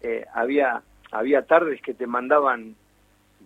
Eh, 0.00 0.26
había 0.34 0.82
había 1.12 1.42
tardes 1.42 1.80
que 1.82 1.94
te 1.94 2.06
mandaban 2.06 2.74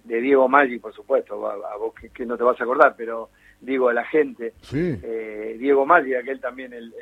de 0.04 0.20
Diego 0.20 0.48
Maggi, 0.48 0.78
por 0.78 0.94
supuesto, 0.94 1.48
a, 1.48 1.76
vos 1.76 1.92
que, 2.14 2.24
no 2.24 2.36
te 2.36 2.44
vas 2.44 2.58
a 2.60 2.64
acordar, 2.64 2.94
pero 2.96 3.30
digo 3.60 3.88
a 3.88 3.92
la 3.92 4.04
gente. 4.04 4.54
Eh, 4.72 5.56
Diego 5.58 5.84
Maggi, 5.84 6.14
aquel 6.14 6.40
también 6.40 6.72
el, 6.72 6.92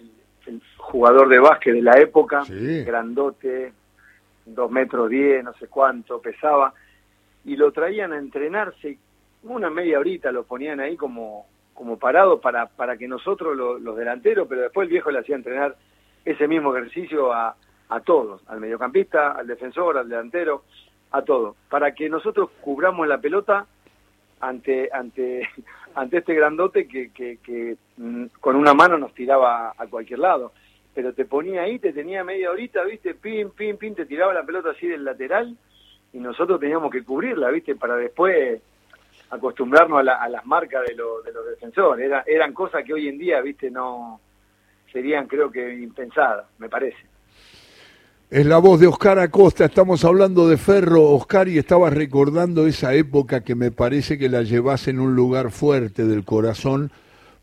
jugador 0.76 1.28
de 1.28 1.38
básquet 1.38 1.74
de 1.74 1.82
la 1.82 1.98
época, 1.98 2.44
grandote, 2.48 3.72
dos 4.46 4.70
metros 4.70 5.08
diez, 5.08 5.44
no 5.44 5.52
sé 5.54 5.68
cuánto 5.68 6.20
pesaba, 6.20 6.72
y 7.44 7.56
lo 7.56 7.72
traían 7.72 8.12
a 8.12 8.18
entrenarse, 8.18 8.98
una 9.42 9.68
media 9.68 9.98
horita 9.98 10.32
lo 10.32 10.44
ponían 10.44 10.80
ahí 10.80 10.96
como, 10.96 11.46
como 11.74 11.98
parado 11.98 12.40
para, 12.40 12.66
para 12.66 12.96
que 12.96 13.08
nosotros 13.08 13.56
los 13.56 13.96
delanteros, 13.96 14.46
pero 14.48 14.62
después 14.62 14.86
el 14.86 14.92
viejo 14.92 15.10
le 15.10 15.18
hacía 15.18 15.36
entrenar 15.36 15.76
ese 16.24 16.48
mismo 16.48 16.74
ejercicio 16.74 17.32
a, 17.32 17.56
a 17.88 18.00
todos, 18.00 18.40
al 18.48 18.60
mediocampista, 18.60 19.32
al 19.32 19.46
defensor, 19.46 19.98
al 19.98 20.08
delantero, 20.08 20.64
a 21.10 21.22
todos, 21.22 21.56
para 21.68 21.94
que 21.94 22.08
nosotros 22.08 22.50
cubramos 22.60 23.06
la 23.06 23.18
pelota 23.18 23.66
ante 24.40 24.88
ante 24.92 25.48
ante 25.94 26.18
este 26.18 26.34
grandote 26.34 26.88
que, 26.88 27.10
que, 27.12 27.38
que 27.38 27.76
mm, 27.96 28.26
con 28.40 28.56
una 28.56 28.74
mano 28.74 28.98
nos 28.98 29.14
tiraba 29.14 29.74
a 29.76 29.86
cualquier 29.86 30.18
lado. 30.18 30.52
Pero 30.92 31.12
te 31.12 31.24
ponía 31.24 31.62
ahí, 31.62 31.78
te 31.78 31.92
tenía 31.92 32.24
media 32.24 32.50
horita, 32.50 32.82
viste, 32.84 33.14
pim, 33.14 33.50
pim, 33.50 33.76
pim, 33.76 33.94
te 33.94 34.06
tiraba 34.06 34.32
la 34.32 34.44
pelota 34.44 34.70
así 34.70 34.86
del 34.86 35.04
lateral 35.04 35.56
y 36.12 36.18
nosotros 36.18 36.60
teníamos 36.60 36.90
que 36.90 37.04
cubrirla, 37.04 37.50
viste, 37.50 37.74
para 37.74 37.96
después 37.96 38.60
acostumbrarnos 39.30 40.06
a, 40.06 40.28
las 40.28 40.46
marcas 40.46 40.82
de, 40.86 40.94
de 40.94 41.32
los 41.32 41.46
defensores. 41.50 42.06
Era, 42.06 42.24
eran 42.26 42.52
cosas 42.52 42.84
que 42.84 42.92
hoy 42.92 43.08
en 43.08 43.18
día, 43.18 43.40
viste, 43.40 43.70
no 43.70 44.20
serían 44.92 45.26
creo 45.26 45.50
que 45.50 45.74
impensadas, 45.74 46.46
me 46.58 46.68
parece. 46.68 46.98
Es 48.30 48.46
la 48.46 48.58
voz 48.58 48.80
de 48.80 48.86
Oscar 48.86 49.18
Acosta, 49.18 49.66
estamos 49.66 50.04
hablando 50.04 50.48
de 50.48 50.56
Ferro, 50.56 51.10
Oscar, 51.10 51.48
y 51.48 51.58
estaba 51.58 51.90
recordando 51.90 52.66
esa 52.66 52.94
época 52.94 53.42
que 53.42 53.54
me 53.54 53.70
parece 53.70 54.18
que 54.18 54.28
la 54.28 54.42
llevas 54.42 54.88
en 54.88 54.98
un 54.98 55.14
lugar 55.14 55.50
fuerte 55.50 56.04
del 56.04 56.24
corazón 56.24 56.90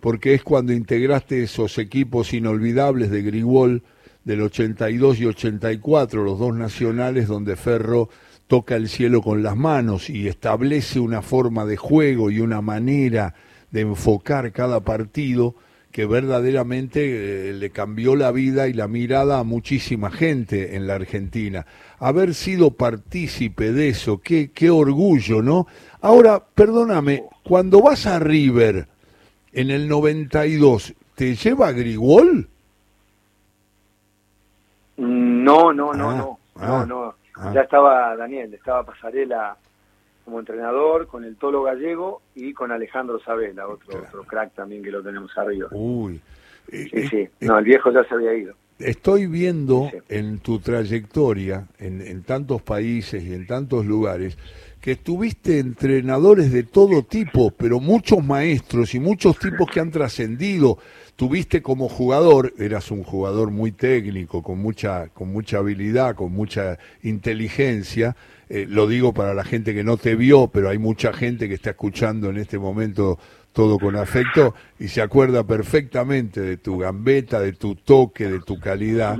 porque 0.02 0.34
es 0.34 0.44
cuando 0.44 0.74
integraste 0.74 1.44
esos 1.44 1.78
equipos 1.78 2.34
inolvidables 2.34 3.12
de 3.12 3.22
Grigol 3.22 3.84
del 4.26 4.42
82 4.42 5.20
y 5.20 5.26
84, 5.28 6.24
los 6.24 6.40
dos 6.40 6.56
nacionales 6.56 7.28
donde 7.28 7.56
Ferro 7.56 8.10
toca 8.52 8.76
el 8.76 8.90
cielo 8.90 9.22
con 9.22 9.44
las 9.44 9.56
manos 9.56 10.10
y 10.10 10.28
establece 10.28 11.00
una 11.00 11.22
forma 11.22 11.64
de 11.64 11.78
juego 11.78 12.30
y 12.30 12.42
una 12.42 12.60
manera 12.60 13.34
de 13.72 13.80
enfocar 13.80 14.52
cada 14.52 14.82
partido 14.82 15.56
que 15.90 16.06
verdaderamente 16.06 17.52
eh, 17.52 17.54
le 17.54 17.70
cambió 17.70 18.18
la 18.18 18.34
vida 18.34 18.68
y 18.68 18.74
la 18.74 18.90
mirada 18.90 19.40
a 19.40 19.46
muchísima 19.46 20.12
gente 20.12 20.76
en 20.76 20.86
la 20.86 20.96
Argentina. 20.96 21.66
Haber 21.98 22.34
sido 22.34 22.72
partícipe 22.72 23.72
de 23.72 23.88
eso, 23.88 24.18
qué, 24.18 24.52
qué 24.54 24.70
orgullo, 24.70 25.42
¿no? 25.42 25.66
Ahora, 26.02 26.44
perdóname, 26.54 27.24
cuando 27.44 27.82
vas 27.82 28.06
a 28.06 28.20
River, 28.20 28.86
en 29.54 29.72
el 29.72 29.88
92, 29.88 30.94
¿te 31.16 31.36
lleva 31.38 31.72
Grigol? 31.72 32.50
No, 34.98 35.72
no, 35.72 35.94
no, 35.94 36.10
ah, 36.10 36.16
no, 36.18 36.40
ah, 36.58 36.68
no, 36.68 36.86
no. 36.86 37.21
Ah. 37.36 37.52
Ya 37.54 37.62
estaba 37.62 38.16
Daniel, 38.16 38.54
estaba 38.54 38.86
Pasarela 38.86 39.58
como 40.26 40.40
entrenador, 40.40 41.08
con 41.08 41.24
el 41.24 41.36
Tolo 41.36 41.64
Gallego 41.64 42.22
y 42.36 42.54
con 42.54 42.72
Alejandro 42.72 43.20
Sabela, 43.20 43.68
otro, 43.68 44.00
otro 44.00 44.24
crack 44.24 44.54
también 44.54 44.84
que 44.84 44.92
lo 44.92 45.02
tenemos 45.02 45.36
arriba. 45.38 45.68
Uy. 45.72 46.22
Sí, 46.70 46.90
eh, 46.94 47.08
sí. 47.10 47.18
Eh, 47.18 47.32
no, 47.42 47.58
el 47.58 47.66
viejo 47.66 47.92
ya 47.92 48.04
se 48.04 48.14
había 48.14 48.34
ido. 48.34 48.54
Estoy 48.80 49.28
viendo 49.28 49.92
en 50.10 50.40
tu 50.40 50.60
trayectoria, 50.60 51.68
en, 51.78 52.02
en 52.02 52.24
tantos 52.24 52.62
países 52.62 53.24
y 53.24 53.34
en 53.34 53.46
tantos 53.46 53.86
lugares, 53.86 54.38
que 54.82 54.96
tuviste 54.96 55.60
entrenadores 55.60 56.52
de 56.52 56.64
todo 56.64 57.04
tipo, 57.04 57.52
pero 57.52 57.80
muchos 57.80 58.26
maestros 58.26 58.96
y 58.96 59.00
muchos 59.00 59.38
tipos 59.38 59.70
que 59.72 59.80
han 59.80 59.92
trascendido. 59.92 60.80
Tuviste 61.16 61.62
como 61.62 61.88
jugador, 61.88 62.52
eras 62.58 62.90
un 62.90 63.04
jugador 63.04 63.52
muy 63.52 63.72
técnico, 63.72 64.42
con 64.42 64.58
mucha, 64.58 65.10
con 65.10 65.32
mucha 65.32 65.60
habilidad, 65.60 66.16
con 66.16 66.32
mucha 66.32 66.80
inteligencia. 67.04 68.16
Eh, 68.50 68.66
lo 68.68 68.88
digo 68.88 69.14
para 69.14 69.36
la 69.36 69.44
gente 69.44 69.76
que 69.76 69.84
no 69.84 69.98
te 69.98 70.16
vio, 70.16 70.48
pero 70.48 70.70
hay 70.70 70.80
mucha 70.80 71.14
gente 71.14 71.48
que 71.48 71.54
está 71.54 71.70
escuchando 71.70 72.32
en 72.32 72.38
este 72.38 72.58
momento 72.58 73.20
todo 73.54 73.78
con 73.78 73.96
afecto 73.96 74.56
y 74.80 74.88
se 74.88 75.02
acuerda 75.02 75.44
perfectamente 75.44 76.42
de 76.42 76.58
tu 76.58 76.80
gambeta, 76.80 77.40
de 77.40 77.54
tu 77.54 77.76
toque, 77.76 78.28
de 78.28 78.40
tu 78.40 78.60
calidad 78.60 79.20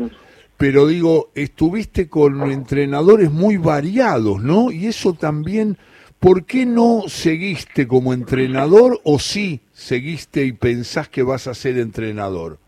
pero 0.62 0.86
digo, 0.86 1.32
estuviste 1.34 2.08
con 2.08 2.52
entrenadores 2.52 3.32
muy 3.32 3.58
variados, 3.58 4.44
¿no? 4.44 4.72
Y 4.72 4.86
eso 4.86 5.14
también, 5.14 5.76
¿por 6.20 6.46
qué 6.46 6.68
no 6.68 7.06
seguiste 7.08 7.88
como 7.88 8.14
entrenador 8.14 9.00
o 9.04 9.18
sí 9.18 9.62
seguiste 9.74 10.46
y 10.46 10.52
pensás 10.52 11.10
que 11.10 11.24
vas 11.24 11.48
a 11.48 11.56
ser 11.56 11.80
entrenador? 11.80 12.60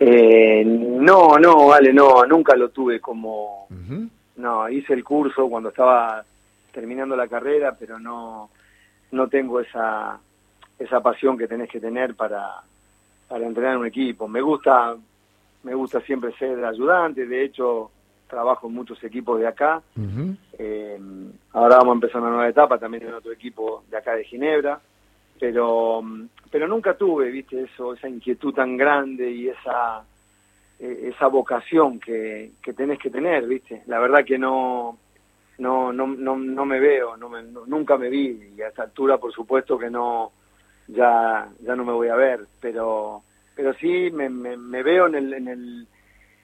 Eh, 0.00 0.64
no, 0.64 1.36
no, 1.36 1.66
vale, 1.66 1.92
no, 1.92 2.24
nunca 2.24 2.56
lo 2.56 2.70
tuve 2.70 2.98
como... 2.98 3.66
No, 4.36 4.66
hice 4.70 4.94
el 4.94 5.04
curso 5.04 5.46
cuando 5.50 5.68
estaba 5.68 6.24
terminando 6.72 7.14
la 7.14 7.28
carrera, 7.28 7.76
pero 7.78 7.98
no, 7.98 8.48
no 9.10 9.28
tengo 9.28 9.60
esa, 9.60 10.18
esa 10.78 11.02
pasión 11.02 11.36
que 11.36 11.46
tenés 11.46 11.68
que 11.68 11.80
tener 11.80 12.14
para, 12.14 12.62
para 13.28 13.46
entrenar 13.46 13.76
un 13.76 13.84
equipo. 13.84 14.26
Me 14.26 14.40
gusta 14.40 14.96
me 15.62 15.74
gusta 15.74 16.00
siempre 16.00 16.32
ser 16.38 16.64
ayudante, 16.64 17.26
de 17.26 17.44
hecho 17.44 17.90
trabajo 18.28 18.68
en 18.68 18.74
muchos 18.74 19.02
equipos 19.02 19.40
de 19.40 19.46
acá. 19.46 19.82
Eh, 20.58 21.00
ahora 21.52 21.78
vamos 21.78 21.92
a 21.92 21.94
empezar 21.94 22.20
una 22.20 22.30
nueva 22.30 22.48
etapa 22.48 22.78
también 22.78 23.04
en 23.04 23.14
otro 23.14 23.32
equipo 23.32 23.84
de 23.90 23.96
acá 23.96 24.14
de 24.14 24.24
Ginebra, 24.24 24.80
pero 25.40 26.02
pero 26.50 26.68
nunca 26.68 26.94
tuve, 26.96 27.30
viste, 27.30 27.62
eso, 27.62 27.94
esa 27.94 28.08
inquietud 28.08 28.54
tan 28.54 28.76
grande 28.76 29.30
y 29.30 29.48
esa 29.48 30.04
e, 30.78 31.08
esa 31.08 31.26
vocación 31.26 31.98
que, 31.98 32.52
que 32.62 32.72
tenés 32.72 32.98
que 32.98 33.10
tener, 33.10 33.46
viste. 33.46 33.82
La 33.86 33.98
verdad 33.98 34.24
que 34.24 34.38
no 34.38 34.98
no 35.58 35.92
no 35.92 36.06
no, 36.06 36.36
no 36.36 36.64
me 36.64 36.78
veo, 36.78 37.16
no, 37.16 37.28
me, 37.28 37.42
nunca 37.42 37.96
me 37.96 38.08
vi 38.08 38.52
y 38.56 38.62
a 38.62 38.68
esta 38.68 38.84
altura 38.84 39.18
por 39.18 39.32
supuesto 39.32 39.78
que 39.78 39.90
no 39.90 40.32
ya 40.86 41.48
ya 41.60 41.74
no 41.74 41.84
me 41.84 41.92
voy 41.92 42.08
a 42.08 42.14
ver, 42.14 42.46
pero 42.60 43.22
pero 43.58 43.74
sí 43.74 44.12
me, 44.12 44.28
me, 44.28 44.82
veo 44.84 45.08
en 45.08 45.16
el, 45.16 45.34
en, 45.34 45.48
el, 45.48 45.86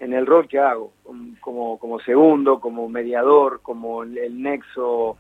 en 0.01 0.13
el 0.15 0.27
rol 0.27 0.49
que 0.49 0.59
hago, 0.59 0.93
como, 1.39 1.79
como 1.79 2.01
segundo, 2.01 2.59
como 2.59 2.89
mediador, 2.89 3.61
como 3.63 4.03
el, 4.03 4.43
nexo, 4.43 5.17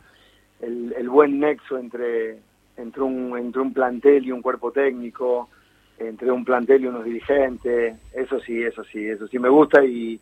el, 0.61 0.93
el, 0.99 1.09
buen 1.09 1.39
nexo 1.39 1.79
entre, 1.79 2.41
entre, 2.77 3.01
un, 3.01 3.39
entre 3.39 3.63
un 3.63 3.73
plantel 3.73 4.27
y 4.27 4.33
un 4.33 4.43
cuerpo 4.43 4.73
técnico, 4.73 5.51
entre 5.97 6.33
un 6.33 6.45
plantel 6.45 6.83
y 6.83 6.87
unos 6.89 7.05
dirigentes, 7.05 7.97
eso 8.13 8.41
sí, 8.41 8.61
eso 8.61 8.83
sí, 8.83 9.07
eso 9.07 9.29
sí 9.29 9.39
me 9.39 9.49
gusta 9.49 9.85
y, 9.85 10.19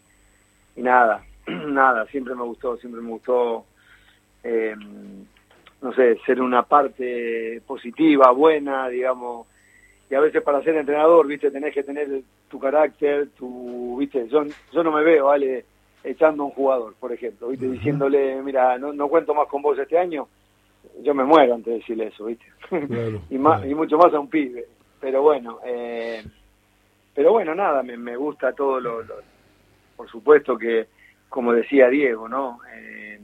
y 0.76 0.82
nada, 0.82 1.24
nada, 1.46 2.04
siempre 2.08 2.34
me 2.34 2.42
gustó, 2.42 2.76
siempre 2.76 3.00
me 3.00 3.12
gustó, 3.12 3.64
eh, 4.44 4.76
no 5.80 5.94
sé, 5.94 6.18
ser 6.26 6.42
una 6.42 6.64
parte 6.64 7.62
positiva, 7.66 8.30
buena, 8.30 8.88
digamos, 8.88 9.46
y 10.12 10.14
a 10.14 10.20
veces 10.20 10.42
para 10.42 10.62
ser 10.62 10.76
entrenador, 10.76 11.26
viste, 11.26 11.50
tenés 11.50 11.72
que 11.72 11.82
tener 11.82 12.06
tu 12.50 12.58
carácter, 12.58 13.30
tu, 13.30 13.96
viste, 13.96 14.28
yo, 14.28 14.44
yo 14.70 14.82
no 14.82 14.92
me 14.92 15.02
veo, 15.02 15.28
vale, 15.28 15.64
echando 16.04 16.42
a 16.42 16.46
un 16.46 16.52
jugador, 16.52 16.92
por 17.00 17.10
ejemplo, 17.14 17.48
viste, 17.48 17.66
diciéndole, 17.66 18.42
mira, 18.42 18.76
no, 18.76 18.92
no 18.92 19.08
cuento 19.08 19.32
más 19.32 19.48
con 19.48 19.62
vos 19.62 19.78
este 19.78 19.96
año, 19.96 20.28
yo 21.00 21.14
me 21.14 21.24
muero 21.24 21.54
antes 21.54 21.72
de 21.72 21.78
decirle 21.78 22.08
eso, 22.08 22.26
viste, 22.26 22.44
y 23.30 23.38
más 23.38 23.64
y 23.64 23.74
mucho 23.74 23.96
más 23.96 24.12
a 24.12 24.20
un 24.20 24.28
pibe, 24.28 24.66
pero 25.00 25.22
bueno, 25.22 25.60
eh, 25.64 26.22
pero 27.14 27.32
bueno, 27.32 27.54
nada, 27.54 27.82
me, 27.82 27.96
me 27.96 28.14
gusta 28.14 28.52
todo 28.52 28.80
lo, 28.80 29.02
por 29.96 30.10
supuesto 30.10 30.58
que, 30.58 30.88
como 31.30 31.54
decía 31.54 31.88
Diego, 31.88 32.28
¿no? 32.28 32.58
Eh, 32.76 33.18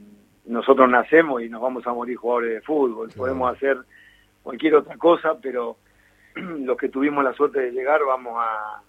nosotros 0.46 0.88
nacemos 0.88 1.42
y 1.42 1.50
nos 1.50 1.60
vamos 1.60 1.86
a 1.86 1.92
morir 1.92 2.16
jugadores 2.16 2.54
de 2.54 2.60
fútbol. 2.62 3.10
Podemos 3.14 3.54
hacer 3.54 3.76
cualquier 4.42 4.76
otra 4.76 4.96
cosa, 4.96 5.36
pero 5.42 5.76
los 6.64 6.76
que 6.76 6.88
tuvimos 6.88 7.24
la 7.24 7.32
suerte 7.32 7.60
de 7.60 7.72
llegar 7.72 8.00
vamos 8.06 8.34
a, 8.38 8.82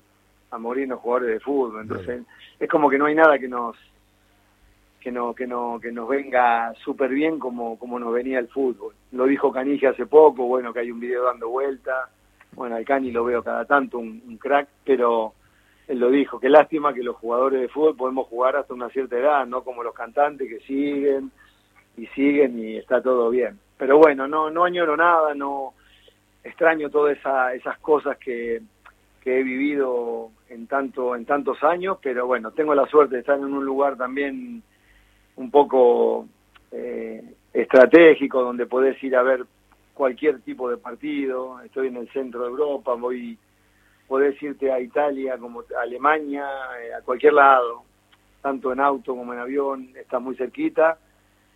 a 0.51 0.57
morirnos 0.57 0.99
jugadores 0.99 1.35
de 1.35 1.39
fútbol. 1.39 1.81
Entonces, 1.81 2.23
es 2.59 2.69
como 2.69 2.89
que 2.89 2.97
no 2.97 3.05
hay 3.05 3.15
nada 3.15 3.37
que 3.39 3.47
nos 3.47 3.75
que 4.99 5.11
no 5.11 5.33
que 5.33 5.47
no 5.47 5.79
que 5.81 5.93
nos 5.93 6.09
venga 6.09 6.73
súper 6.83 7.09
bien 7.09 7.39
como 7.39 7.79
como 7.79 7.99
nos 7.99 8.13
venía 8.13 8.39
el 8.39 8.49
fútbol. 8.49 8.93
Lo 9.11 9.25
dijo 9.25 9.51
Canige 9.51 9.87
hace 9.87 10.05
poco, 10.05 10.45
bueno, 10.45 10.73
que 10.73 10.79
hay 10.81 10.91
un 10.91 10.99
video 10.99 11.25
dando 11.25 11.49
vuelta. 11.49 12.09
Bueno, 12.53 12.75
al 12.75 12.85
Cani 12.85 13.11
lo 13.11 13.23
veo 13.23 13.43
cada 13.43 13.63
tanto, 13.65 13.99
un, 13.99 14.37
crack, 14.37 14.67
pero 14.83 15.33
él 15.87 15.99
lo 15.99 16.09
dijo, 16.09 16.39
qué 16.39 16.49
lástima 16.49 16.93
que 16.93 17.03
los 17.03 17.15
jugadores 17.15 17.61
de 17.61 17.69
fútbol 17.69 17.95
podemos 17.95 18.27
jugar 18.27 18.55
hasta 18.55 18.73
una 18.73 18.89
cierta 18.89 19.17
edad, 19.17 19.45
no 19.45 19.63
como 19.63 19.83
los 19.83 19.93
cantantes 19.93 20.49
que 20.49 20.59
siguen 20.65 21.31
y 21.95 22.07
siguen 22.07 22.59
y 22.59 22.77
está 22.77 23.01
todo 23.01 23.29
bien. 23.29 23.59
Pero 23.77 23.99
bueno, 23.99 24.27
no 24.27 24.49
no 24.49 24.65
añoro 24.65 24.97
nada, 24.97 25.33
no 25.35 25.73
extraño 26.43 26.89
todas 26.89 27.17
esa, 27.17 27.53
esas 27.53 27.77
cosas 27.79 28.17
que, 28.17 28.61
que 29.21 29.39
he 29.39 29.43
vivido 29.43 30.31
en 30.49 30.67
tanto 30.67 31.15
en 31.15 31.25
tantos 31.25 31.63
años, 31.63 31.97
pero 32.01 32.25
bueno, 32.25 32.51
tengo 32.51 32.73
la 32.73 32.87
suerte 32.87 33.15
de 33.15 33.21
estar 33.21 33.37
en 33.37 33.45
un 33.45 33.65
lugar 33.65 33.97
también 33.97 34.63
un 35.35 35.51
poco 35.51 36.27
eh, 36.71 37.23
estratégico 37.53 38.41
donde 38.41 38.65
podés 38.65 39.01
ir 39.03 39.15
a 39.15 39.23
ver 39.23 39.45
cualquier 39.93 40.41
tipo 40.41 40.69
de 40.69 40.77
partido. 40.77 41.61
Estoy 41.61 41.87
en 41.87 41.97
el 41.97 42.09
centro 42.11 42.43
de 42.43 42.49
Europa, 42.49 42.93
voy 42.93 43.37
podés 44.07 44.41
irte 44.41 44.71
a 44.71 44.79
Italia 44.79 45.37
como 45.37 45.61
a 45.61 45.81
Alemania, 45.83 46.47
eh, 46.81 46.93
a 46.95 47.01
cualquier 47.01 47.33
lado, 47.33 47.83
tanto 48.41 48.73
en 48.73 48.79
auto 48.79 49.15
como 49.15 49.33
en 49.33 49.39
avión, 49.39 49.89
está 49.95 50.17
muy 50.17 50.35
cerquita. 50.35 50.97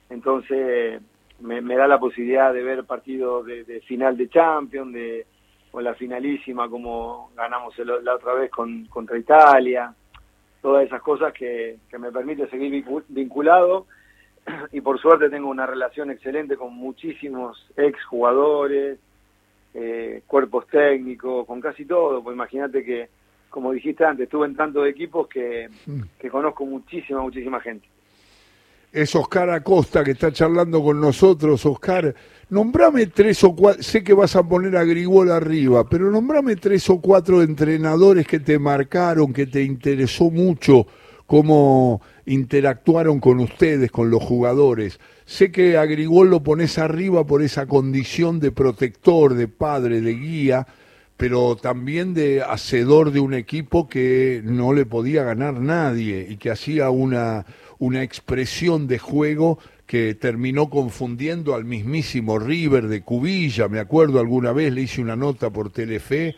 Entonces 0.09 1.01
me, 1.39 1.75
da 1.75 1.87
la 1.87 1.99
posibilidad 1.99 2.53
de 2.53 2.63
ver 2.63 2.83
partidos 2.85 3.45
de, 3.45 3.63
de 3.63 3.81
final 3.81 4.17
de 4.17 4.29
Champions, 4.29 4.93
de 4.93 5.25
o 5.73 5.81
la 5.81 5.95
finalísima 5.95 6.69
como 6.69 7.31
ganamos 7.35 7.75
la 7.79 8.15
otra 8.15 8.35
vez 8.35 8.51
con, 8.51 8.85
contra 8.85 9.17
Italia, 9.17 9.93
todas 10.61 10.85
esas 10.85 11.01
cosas 11.01 11.33
que, 11.33 11.77
que 11.89 11.97
me 11.97 12.11
permite 12.11 12.47
seguir 12.47 12.85
vinculado. 13.09 13.87
Y 14.73 14.81
por 14.81 14.99
suerte 14.99 15.29
tengo 15.29 15.49
una 15.49 15.65
relación 15.65 16.11
excelente 16.11 16.57
con 16.57 16.73
muchísimos 16.73 17.65
ex 17.77 18.03
jugadores, 18.05 18.99
eh, 19.73 20.21
cuerpos 20.27 20.67
técnicos, 20.67 21.47
con 21.47 21.61
casi 21.61 21.85
todo, 21.85 22.21
pues 22.21 22.35
imagínate 22.35 22.83
que, 22.83 23.07
como 23.49 23.71
dijiste 23.71 24.03
antes, 24.03 24.25
estuve 24.25 24.45
en 24.45 24.55
tantos 24.55 24.85
equipos 24.85 25.27
que, 25.27 25.69
que 26.19 26.29
conozco 26.29 26.65
muchísima, 26.65 27.21
muchísima 27.21 27.61
gente 27.61 27.87
es 28.93 29.15
Oscar 29.15 29.49
Acosta 29.49 30.03
que 30.03 30.11
está 30.11 30.31
charlando 30.31 30.81
con 30.83 31.01
nosotros. 31.01 31.65
Oscar, 31.65 32.13
nombrame 32.49 33.07
tres 33.07 33.43
o 33.43 33.55
cuatro, 33.55 33.81
sé 33.81 34.03
que 34.03 34.13
vas 34.13 34.35
a 34.35 34.47
poner 34.47 34.77
a 34.77 34.83
Grigol 34.83 35.31
arriba, 35.31 35.89
pero 35.89 36.11
nombrame 36.11 36.55
tres 36.55 36.87
o 36.91 37.01
cuatro 37.01 37.41
entrenadores 37.41 38.27
que 38.27 38.39
te 38.39 38.59
marcaron, 38.59 39.33
que 39.33 39.47
te 39.47 39.63
interesó 39.63 40.29
mucho 40.29 40.85
cómo 41.25 42.01
interactuaron 42.27 43.19
con 43.19 43.39
ustedes, 43.39 43.91
con 43.91 44.11
los 44.11 44.21
jugadores. 44.21 44.99
Sé 45.25 45.51
que 45.51 45.77
a 45.77 45.85
Grigol 45.85 46.29
lo 46.29 46.43
pones 46.43 46.77
arriba 46.77 47.25
por 47.25 47.41
esa 47.41 47.65
condición 47.65 48.39
de 48.39 48.51
protector, 48.51 49.33
de 49.33 49.47
padre, 49.47 50.01
de 50.01 50.13
guía, 50.13 50.67
pero 51.17 51.55
también 51.55 52.13
de 52.13 52.43
hacedor 52.43 53.11
de 53.11 53.21
un 53.21 53.33
equipo 53.33 53.87
que 53.87 54.41
no 54.43 54.73
le 54.73 54.85
podía 54.85 55.23
ganar 55.23 55.59
nadie 55.59 56.27
y 56.29 56.37
que 56.37 56.51
hacía 56.51 56.91
una 56.91 57.45
una 57.83 58.01
expresión 58.01 58.87
de 58.87 58.97
juego 58.97 59.59
que 59.85 60.15
terminó 60.15 60.69
confundiendo 60.69 61.53
al 61.53 61.65
mismísimo 61.65 62.39
River 62.39 62.87
de 62.87 63.01
Cubilla. 63.01 63.67
Me 63.67 63.79
acuerdo 63.79 64.21
alguna 64.21 64.53
vez 64.53 64.71
le 64.71 64.83
hice 64.83 65.01
una 65.01 65.17
nota 65.17 65.49
por 65.49 65.69
Telefe 65.69 66.33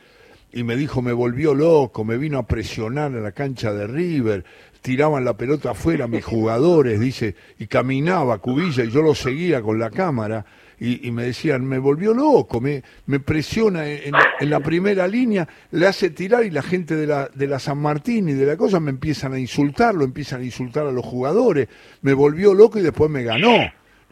y 0.51 0.63
me 0.63 0.75
dijo 0.75 1.03
me 1.03 1.13
volvió 1.13 1.53
loco, 1.53 2.03
me 2.03 2.17
vino 2.17 2.39
a 2.39 2.47
presionar 2.47 3.12
en 3.12 3.21
la 3.21 3.31
cancha 3.31 3.71
de 3.73 3.86
River, 3.86 4.43
tiraban 4.81 5.23
la 5.23 5.38
pelota 5.38 5.71
afuera 5.71 6.08
mis 6.08 6.25
jugadores, 6.25 6.99
dice, 6.99 7.36
y 7.60 7.67
caminaba 7.67 8.39
Cubilla 8.39 8.84
y 8.84 8.89
yo 8.89 9.03
lo 9.03 9.13
seguía 9.13 9.62
con 9.62 9.77
la 9.77 9.91
cámara 9.91 10.47
y, 10.79 11.11
me 11.11 11.23
decían, 11.23 11.65
me 11.65 11.79
volvió 11.79 12.13
loco, 12.13 12.59
me, 12.59 12.83
presiona 13.19 13.88
en, 13.88 14.13
la 14.41 14.59
primera 14.59 15.07
línea, 15.07 15.47
le 15.71 15.88
hace 15.88 16.09
tirar 16.09 16.45
y 16.45 16.51
la 16.51 16.61
gente 16.61 16.95
de 16.95 17.07
la, 17.07 17.29
de 17.33 17.47
la 17.47 17.59
San 17.59 17.77
Martín 17.77 18.29
y 18.29 18.33
de 18.33 18.45
la 18.45 18.57
cosa 18.57 18.79
me 18.79 18.91
empiezan 18.91 19.33
a 19.33 19.39
insultar, 19.39 19.95
lo 19.95 20.03
empiezan 20.03 20.41
a 20.41 20.45
insultar 20.45 20.85
a 20.85 20.91
los 20.91 21.05
jugadores, 21.05 21.67
me 22.01 22.13
volvió 22.13 22.53
loco 22.53 22.79
y 22.79 22.81
después 22.81 23.09
me 23.09 23.23
ganó. 23.23 23.55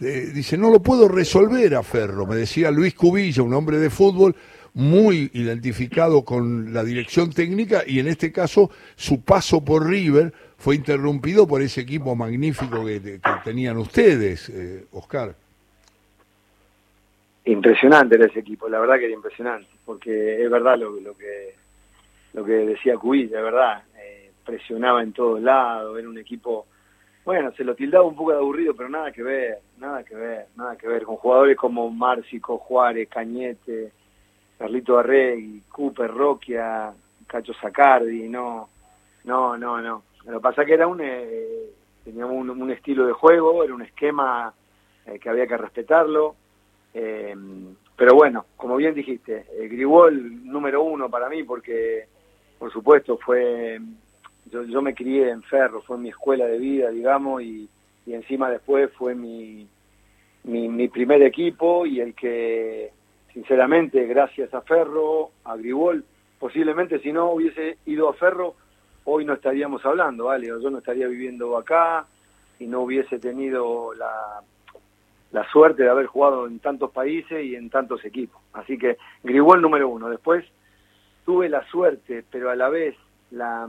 Eh, 0.01 0.31
dice, 0.33 0.57
no 0.57 0.69
lo 0.69 0.81
puedo 0.81 1.07
resolver 1.07 1.75
a 1.75 1.83
Ferro, 1.83 2.25
me 2.25 2.35
decía 2.35 2.71
Luis 2.71 2.93
Cubilla, 2.93 3.43
un 3.43 3.53
hombre 3.53 3.77
de 3.77 3.89
fútbol 3.89 4.35
muy 4.73 5.29
identificado 5.33 6.25
con 6.25 6.73
la 6.73 6.83
dirección 6.83 7.31
técnica 7.31 7.83
y 7.85 7.99
en 7.99 8.07
este 8.07 8.31
caso 8.31 8.71
su 8.95 9.21
paso 9.21 9.63
por 9.63 9.87
River 9.87 10.33
fue 10.57 10.75
interrumpido 10.75 11.47
por 11.47 11.61
ese 11.61 11.81
equipo 11.81 12.15
magnífico 12.15 12.83
que, 12.85 13.19
tenían 13.43 13.77
ustedes, 13.77 14.49
eh, 14.49 14.85
Oscar 14.91 15.35
impresionante 17.45 18.15
era 18.15 18.25
ese 18.25 18.39
equipo, 18.39 18.69
la 18.69 18.79
verdad 18.79 18.97
que 18.97 19.05
era 19.05 19.13
impresionante, 19.13 19.69
porque 19.85 20.43
es 20.43 20.49
verdad 20.49 20.77
lo, 20.77 20.99
lo 20.99 21.15
que 21.15 21.55
lo 22.33 22.43
que 22.43 22.53
decía 22.53 22.97
Cubilla, 22.97 23.37
es 23.37 23.43
verdad, 23.43 23.83
eh, 23.97 24.31
presionaba 24.43 25.03
en 25.03 25.13
todos 25.13 25.41
lados, 25.41 25.97
era 25.97 26.09
un 26.09 26.17
equipo, 26.17 26.65
bueno, 27.23 27.51
se 27.53 27.63
lo 27.63 27.75
tildaba 27.75 28.05
un 28.05 28.15
poco 28.15 28.31
de 28.31 28.37
aburrido, 28.37 28.73
pero 28.75 28.89
nada 28.89 29.11
que 29.11 29.21
ver, 29.23 29.59
nada 29.77 30.03
que 30.03 30.15
ver, 30.15 30.47
nada 30.55 30.75
que 30.75 30.87
ver, 30.87 31.03
con 31.03 31.17
jugadores 31.17 31.55
como 31.55 31.89
Márcico, 31.91 32.57
Juárez, 32.57 33.07
Cañete, 33.07 33.91
Carlito 34.57 34.97
Arregui, 34.97 35.61
Cooper, 35.69 36.11
Roquia, 36.11 36.91
Cacho 37.27 37.53
Sacardi, 37.53 38.27
no, 38.27 38.69
no, 39.25 39.57
no, 39.57 39.81
no. 39.81 40.03
Lo 40.25 40.33
que 40.33 40.39
pasa 40.39 40.65
que 40.65 40.73
era 40.73 40.87
un, 40.87 41.01
eh, 41.01 41.69
teníamos 42.03 42.35
un, 42.35 42.71
estilo 42.71 43.05
de 43.05 43.13
juego, 43.13 43.63
era 43.63 43.73
un 43.73 43.81
esquema 43.81 44.53
eh, 45.05 45.19
que 45.19 45.29
había 45.29 45.47
que 45.47 45.57
respetarlo, 45.57 46.35
eh, 46.93 47.35
pero 47.95 48.15
bueno, 48.15 48.45
como 48.55 48.75
bien 48.75 48.93
dijiste, 48.93 49.45
el 49.57 49.69
Gribol 49.69 50.45
número 50.45 50.83
uno 50.83 51.09
para 51.09 51.29
mí 51.29 51.43
porque, 51.43 52.05
por 52.57 52.71
supuesto, 52.71 53.17
fue 53.17 53.79
yo, 54.51 54.63
yo 54.63 54.81
me 54.81 54.93
crié 54.93 55.29
en 55.29 55.41
Ferro, 55.43 55.81
fue 55.81 55.97
mi 55.97 56.09
escuela 56.09 56.45
de 56.45 56.57
vida, 56.57 56.89
digamos, 56.89 57.41
y, 57.41 57.69
y 58.05 58.13
encima 58.13 58.49
después 58.49 58.91
fue 58.93 59.15
mi, 59.15 59.67
mi, 60.43 60.67
mi, 60.69 60.87
primer 60.87 61.21
equipo 61.23 61.85
y 61.85 62.01
el 62.01 62.13
que, 62.13 62.91
sinceramente, 63.33 64.05
gracias 64.05 64.53
a 64.53 64.61
Ferro, 64.61 65.31
a 65.45 65.55
Gribol, 65.55 66.03
posiblemente 66.39 66.99
si 66.99 67.11
no 67.11 67.31
hubiese 67.31 67.77
ido 67.85 68.09
a 68.09 68.13
Ferro, 68.13 68.55
hoy 69.05 69.25
no 69.25 69.33
estaríamos 69.33 69.85
hablando, 69.85 70.25
¿vale? 70.25 70.47
yo 70.47 70.69
no 70.69 70.79
estaría 70.79 71.07
viviendo 71.07 71.57
acá 71.57 72.05
y 72.59 72.67
no 72.67 72.81
hubiese 72.81 73.19
tenido 73.19 73.93
la 73.93 74.41
la 75.33 75.49
suerte 75.49 75.83
de 75.83 75.89
haber 75.89 76.05
jugado 76.05 76.47
en 76.47 76.59
tantos 76.59 76.91
países 76.91 77.43
y 77.43 77.55
en 77.55 77.69
tantos 77.69 78.05
equipos. 78.05 78.41
Así 78.53 78.77
que 78.77 78.97
Gribol 79.23 79.61
número 79.61 79.89
uno. 79.89 80.07
Después 80.07 80.45
tuve 81.25 81.49
la 81.49 81.67
suerte, 81.69 82.23
pero 82.31 82.51
a 82.51 82.55
la 82.55 82.69
vez 82.69 82.95
la, 83.31 83.67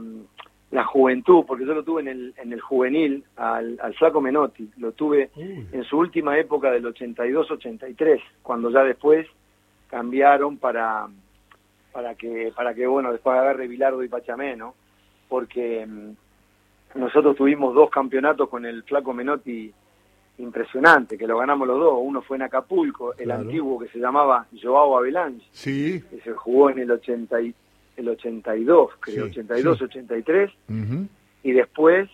la 0.69 0.83
juventud, 0.85 1.43
porque 1.47 1.65
yo 1.65 1.73
lo 1.73 1.83
tuve 1.83 2.01
en 2.01 2.07
el, 2.07 2.33
en 2.37 2.53
el 2.53 2.61
juvenil 2.61 3.23
al, 3.35 3.79
al 3.81 3.95
Flaco 3.95 4.21
Menotti, 4.21 4.69
lo 4.77 4.91
tuve 4.91 5.31
en 5.35 5.83
su 5.85 5.97
última 5.97 6.37
época 6.37 6.69
del 6.71 6.85
82-83, 6.85 8.21
cuando 8.43 8.69
ya 8.69 8.83
después 8.83 9.27
cambiaron 9.89 10.57
para 10.57 11.07
para 11.91 12.13
que 12.15 12.51
para 12.53 12.73
que 12.73 12.85
bueno 12.85 13.13
después 13.13 13.37
agarre 13.37 13.69
Bilardo 13.69 14.03
y 14.03 14.09
Pachamé, 14.09 14.57
¿no? 14.57 14.75
Porque 15.29 15.85
mm, 15.85 16.99
nosotros 16.99 17.37
tuvimos 17.37 17.73
dos 17.73 17.89
campeonatos 17.89 18.49
con 18.49 18.65
el 18.65 18.83
Flaco 18.83 19.13
Menotti 19.13 19.73
impresionante, 20.37 21.17
que 21.17 21.27
lo 21.27 21.37
ganamos 21.37 21.67
los 21.67 21.79
dos. 21.79 21.99
Uno 22.01 22.21
fue 22.21 22.37
en 22.37 22.43
Acapulco, 22.43 23.13
el 23.17 23.31
antiguo 23.31 23.79
que 23.79 23.87
se 23.87 23.99
llamaba 23.99 24.47
Joao 24.61 24.97
Avalanche, 24.97 25.45
sí. 25.51 26.03
que 26.09 26.19
se 26.21 26.33
jugó 26.33 26.69
en 26.69 26.79
el, 26.79 26.91
80 26.91 27.41
y, 27.41 27.55
el 27.97 28.09
82, 28.09 28.91
creo, 28.99 29.25
82, 29.25 29.81
83. 29.81 30.51
Y 31.43 31.51
después 31.51 32.09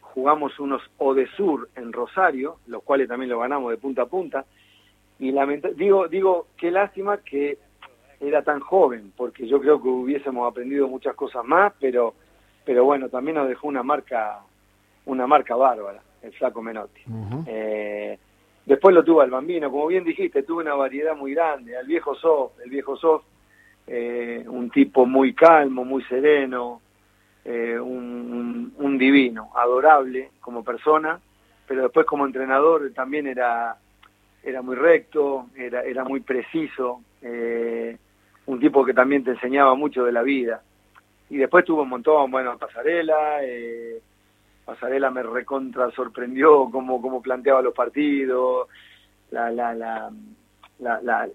jugamos 0.00 0.58
unos 0.58 0.82
Odesur 0.98 1.68
en 1.76 1.92
Rosario, 1.92 2.56
los 2.66 2.82
cuales 2.82 3.08
también 3.08 3.30
lo 3.30 3.40
ganamos 3.40 3.70
de 3.70 3.76
punta 3.76 4.02
a 4.02 4.06
punta. 4.06 4.44
Y 5.18 5.32
digo, 5.76 6.08
digo, 6.08 6.46
qué 6.56 6.70
lástima 6.70 7.18
que 7.18 7.58
era 8.20 8.42
tan 8.42 8.60
joven, 8.60 9.12
porque 9.16 9.46
yo 9.46 9.60
creo 9.60 9.80
que 9.80 9.88
hubiésemos 9.88 10.50
aprendido 10.50 10.88
muchas 10.88 11.14
cosas 11.14 11.44
más, 11.44 11.72
pero, 11.78 12.14
pero 12.64 12.84
bueno, 12.84 13.08
también 13.08 13.36
nos 13.36 13.48
dejó 13.48 13.68
una 13.68 13.82
marca, 13.82 14.40
una 15.06 15.26
marca 15.26 15.54
bárbara 15.56 16.02
el 16.22 16.32
flaco 16.32 16.62
Menotti. 16.62 17.02
eh, 17.46 18.18
después 18.66 18.94
lo 18.94 19.04
tuvo 19.04 19.20
al 19.20 19.30
Bambino, 19.30 19.70
como 19.70 19.86
bien 19.86 20.04
dijiste, 20.04 20.42
tuvo 20.42 20.60
una 20.60 20.74
variedad 20.74 21.16
muy 21.16 21.34
grande, 21.34 21.76
al 21.76 21.86
viejo 21.86 22.14
Sof, 22.14 22.52
el 22.64 22.70
viejo 22.70 22.96
Sof, 22.96 23.22
eh, 23.86 24.44
un 24.46 24.70
tipo 24.70 25.06
muy 25.06 25.34
calmo, 25.34 25.84
muy 25.84 26.02
sereno, 26.04 26.80
eh, 27.44 27.78
un, 27.78 28.72
un, 28.76 28.98
divino, 28.98 29.50
adorable 29.56 30.30
como 30.40 30.62
persona, 30.62 31.18
pero 31.66 31.82
después 31.82 32.06
como 32.06 32.26
entrenador 32.26 32.92
también 32.92 33.26
era, 33.26 33.76
era 34.42 34.62
muy 34.62 34.76
recto, 34.76 35.46
era, 35.56 35.82
era 35.82 36.04
muy 36.04 36.20
preciso, 36.20 37.00
un 38.46 38.58
tipo 38.58 38.84
que 38.84 38.94
también 38.94 39.22
te 39.22 39.30
enseñaba 39.30 39.74
mucho 39.74 40.04
de 40.04 40.12
la 40.12 40.22
vida. 40.22 40.62
Y 41.30 41.36
después 41.36 41.64
tuvo 41.64 41.82
un 41.82 41.88
montón, 41.88 42.30
bueno, 42.30 42.58
Pasarela, 42.58 43.42
eh, 43.42 44.00
Pasarela 44.70 45.10
me 45.10 45.24
recontra 45.24 45.90
sorprendió 45.90 46.70
cómo, 46.70 47.20
planteaba 47.20 47.60
los 47.60 47.74
partidos, 47.74 48.68
la, 49.32 49.50
la, 49.50 49.74
la, 49.74 50.12
la, 50.78 51.28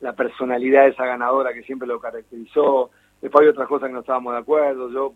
la, 0.00 0.12
personalidad 0.14 0.84
de 0.84 0.88
esa 0.88 1.04
ganadora 1.04 1.52
que 1.52 1.64
siempre 1.64 1.86
lo 1.86 2.00
caracterizó. 2.00 2.90
Después 3.20 3.42
hay 3.42 3.48
otras 3.50 3.68
cosas 3.68 3.88
que 3.88 3.92
no 3.92 4.00
estábamos 4.00 4.32
de 4.32 4.38
acuerdo. 4.38 4.90
Yo, 4.90 5.12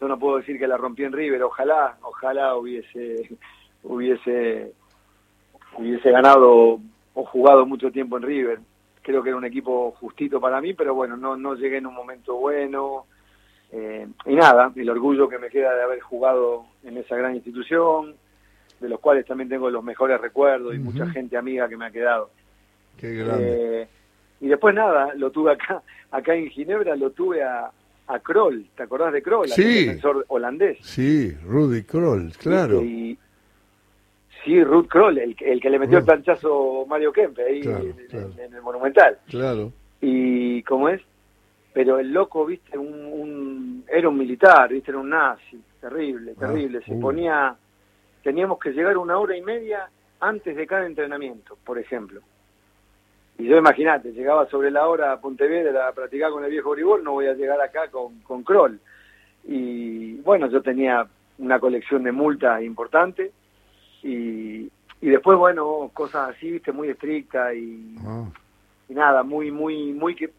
yo 0.00 0.08
no 0.08 0.18
puedo 0.18 0.38
decir 0.38 0.58
que 0.58 0.66
la 0.66 0.76
rompí 0.78 1.04
en 1.04 1.12
River, 1.12 1.44
ojalá, 1.44 1.96
ojalá 2.02 2.56
hubiese, 2.56 3.38
hubiese, 3.84 4.72
hubiese 5.78 6.10
ganado 6.10 6.80
o 7.14 7.24
jugado 7.24 7.66
mucho 7.66 7.92
tiempo 7.92 8.16
en 8.16 8.24
River. 8.24 8.58
Creo 9.02 9.22
que 9.22 9.28
era 9.28 9.38
un 9.38 9.44
equipo 9.44 9.92
justito 9.92 10.40
para 10.40 10.60
mí, 10.60 10.74
pero 10.74 10.92
bueno, 10.92 11.16
no, 11.16 11.36
no 11.36 11.54
llegué 11.54 11.76
en 11.76 11.86
un 11.86 11.94
momento 11.94 12.34
bueno. 12.34 13.04
Eh, 13.72 14.06
y 14.26 14.34
nada, 14.34 14.72
el 14.74 14.90
orgullo 14.90 15.28
que 15.28 15.38
me 15.38 15.48
queda 15.48 15.74
de 15.74 15.82
haber 15.82 16.00
jugado 16.00 16.64
en 16.82 16.96
esa 16.96 17.16
gran 17.16 17.34
institución, 17.34 18.14
de 18.80 18.88
los 18.88 19.00
cuales 19.00 19.26
también 19.26 19.48
tengo 19.48 19.70
los 19.70 19.84
mejores 19.84 20.20
recuerdos 20.20 20.74
y 20.74 20.78
mucha 20.78 21.06
gente 21.10 21.36
amiga 21.36 21.68
que 21.68 21.76
me 21.76 21.86
ha 21.86 21.90
quedado. 21.90 22.30
Qué 22.96 23.14
grande. 23.14 23.82
Eh, 23.82 23.88
y 24.40 24.48
después 24.48 24.74
nada, 24.74 25.14
lo 25.14 25.30
tuve 25.30 25.52
acá, 25.52 25.82
acá 26.10 26.34
en 26.34 26.48
Ginebra, 26.48 26.96
lo 26.96 27.10
tuve 27.10 27.42
a, 27.42 27.70
a 28.10 28.18
Kroll, 28.18 28.66
¿te 28.76 28.82
acordás 28.82 29.12
de 29.12 29.22
Kroll? 29.22 29.48
Sí. 29.48 29.62
El 29.62 29.86
defensor 29.86 30.24
holandés. 30.28 30.78
Sí, 30.82 31.30
Rudy 31.44 31.82
Kroll, 31.84 32.32
claro. 32.38 32.82
Y, 32.82 33.16
sí, 34.44 34.64
Rudy 34.64 34.88
Kroll, 34.88 35.18
el, 35.18 35.36
el, 35.38 35.60
que 35.60 35.70
le 35.70 35.78
metió 35.78 35.98
el 35.98 36.04
planchazo 36.04 36.86
Mario 36.88 37.12
Kempe 37.12 37.42
ahí 37.42 37.60
en, 37.60 38.54
el 38.54 38.62
Monumental. 38.62 39.18
Claro. 39.28 39.72
Y, 40.00 40.62
¿cómo 40.64 40.88
es? 40.88 41.00
Pero 41.72 42.00
el 42.00 42.12
loco, 42.12 42.46
viste, 42.46 42.76
un, 42.76 43.49
era 43.90 44.08
un 44.08 44.16
militar, 44.16 44.72
viste, 44.72 44.90
era 44.90 45.00
un 45.00 45.10
nazi, 45.10 45.60
terrible, 45.80 46.32
ah, 46.36 46.40
terrible. 46.40 46.82
Se 46.82 46.94
ponía, 46.94 47.54
teníamos 48.22 48.58
que 48.58 48.70
llegar 48.70 48.96
una 48.96 49.18
hora 49.18 49.36
y 49.36 49.42
media 49.42 49.88
antes 50.20 50.54
de 50.56 50.66
cada 50.66 50.86
entrenamiento, 50.86 51.58
por 51.64 51.78
ejemplo. 51.78 52.20
Y 53.38 53.46
yo 53.46 53.56
imagínate, 53.56 54.12
llegaba 54.12 54.46
sobre 54.46 54.70
la 54.70 54.86
hora 54.86 55.12
a 55.12 55.20
Pontevedra 55.20 55.88
a 55.88 55.92
practicar 55.92 56.30
con 56.30 56.44
el 56.44 56.50
viejo 56.50 56.72
Gribol, 56.72 57.02
no 57.02 57.12
voy 57.12 57.26
a 57.26 57.34
llegar 57.34 57.60
acá 57.60 57.88
con, 57.88 58.20
con 58.20 58.44
Kroll. 58.44 58.78
Y 59.44 60.16
bueno, 60.16 60.46
yo 60.48 60.60
tenía 60.60 61.06
una 61.38 61.58
colección 61.58 62.02
de 62.02 62.12
multas 62.12 62.62
importante 62.62 63.32
y, 64.02 64.70
y 65.00 65.08
después, 65.08 65.38
bueno, 65.38 65.90
cosas 65.94 66.30
así, 66.36 66.50
viste, 66.50 66.70
muy 66.70 66.90
estrictas 66.90 67.54
y, 67.54 67.96
ah. 68.04 68.26
y 68.88 68.94
nada, 68.94 69.22
muy, 69.22 69.50
muy, 69.50 69.94
muy 69.94 70.14
que 70.14 70.30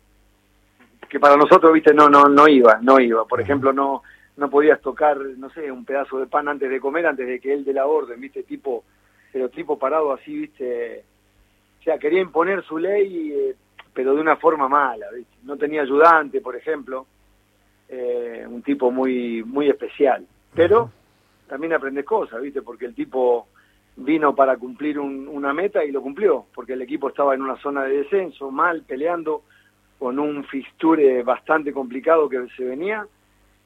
que 1.09 1.19
para 1.19 1.35
nosotros, 1.35 1.73
viste, 1.73 1.93
no, 1.93 2.09
no, 2.09 2.29
no 2.29 2.47
iba, 2.47 2.79
no 2.81 2.99
iba. 2.99 3.25
Por 3.25 3.41
ejemplo, 3.41 3.73
no, 3.73 4.03
no 4.37 4.49
podías 4.49 4.81
tocar, 4.81 5.17
no 5.17 5.49
sé, 5.49 5.71
un 5.71 5.85
pedazo 5.85 6.19
de 6.19 6.27
pan 6.27 6.47
antes 6.47 6.69
de 6.69 6.79
comer, 6.79 7.05
antes 7.05 7.27
de 7.27 7.39
que 7.39 7.53
él 7.53 7.65
de 7.65 7.73
la 7.73 7.85
orden, 7.85 8.19
viste, 8.19 8.43
tipo, 8.43 8.83
pero 9.31 9.49
tipo 9.49 9.77
parado 9.77 10.13
así, 10.13 10.35
viste, 10.35 11.03
o 11.79 11.83
sea, 11.83 11.97
quería 11.97 12.21
imponer 12.21 12.63
su 12.63 12.77
ley, 12.77 13.31
eh, 13.31 13.55
pero 13.93 14.13
de 14.13 14.21
una 14.21 14.37
forma 14.37 14.67
mala, 14.69 15.07
viste. 15.13 15.35
No 15.43 15.57
tenía 15.57 15.81
ayudante, 15.81 16.39
por 16.41 16.55
ejemplo, 16.55 17.05
eh, 17.89 18.45
un 18.47 18.61
tipo 18.61 18.91
muy, 18.91 19.43
muy 19.43 19.69
especial. 19.69 20.25
Pero 20.53 20.91
también 21.47 21.73
aprendes 21.73 22.05
cosas, 22.05 22.41
viste, 22.41 22.61
porque 22.61 22.85
el 22.85 22.95
tipo 22.95 23.47
vino 23.97 24.33
para 24.33 24.57
cumplir 24.57 24.99
una 24.99 25.53
meta 25.53 25.83
y 25.83 25.91
lo 25.91 26.01
cumplió, 26.01 26.45
porque 26.53 26.73
el 26.73 26.81
equipo 26.81 27.09
estaba 27.09 27.35
en 27.35 27.41
una 27.41 27.57
zona 27.57 27.83
de 27.83 27.97
descenso, 27.97 28.49
mal, 28.51 28.83
peleando, 28.83 29.43
con 30.01 30.17
un 30.17 30.43
fixture 30.45 31.21
bastante 31.21 31.71
complicado 31.71 32.27
que 32.27 32.47
se 32.57 32.63
venía 32.63 33.05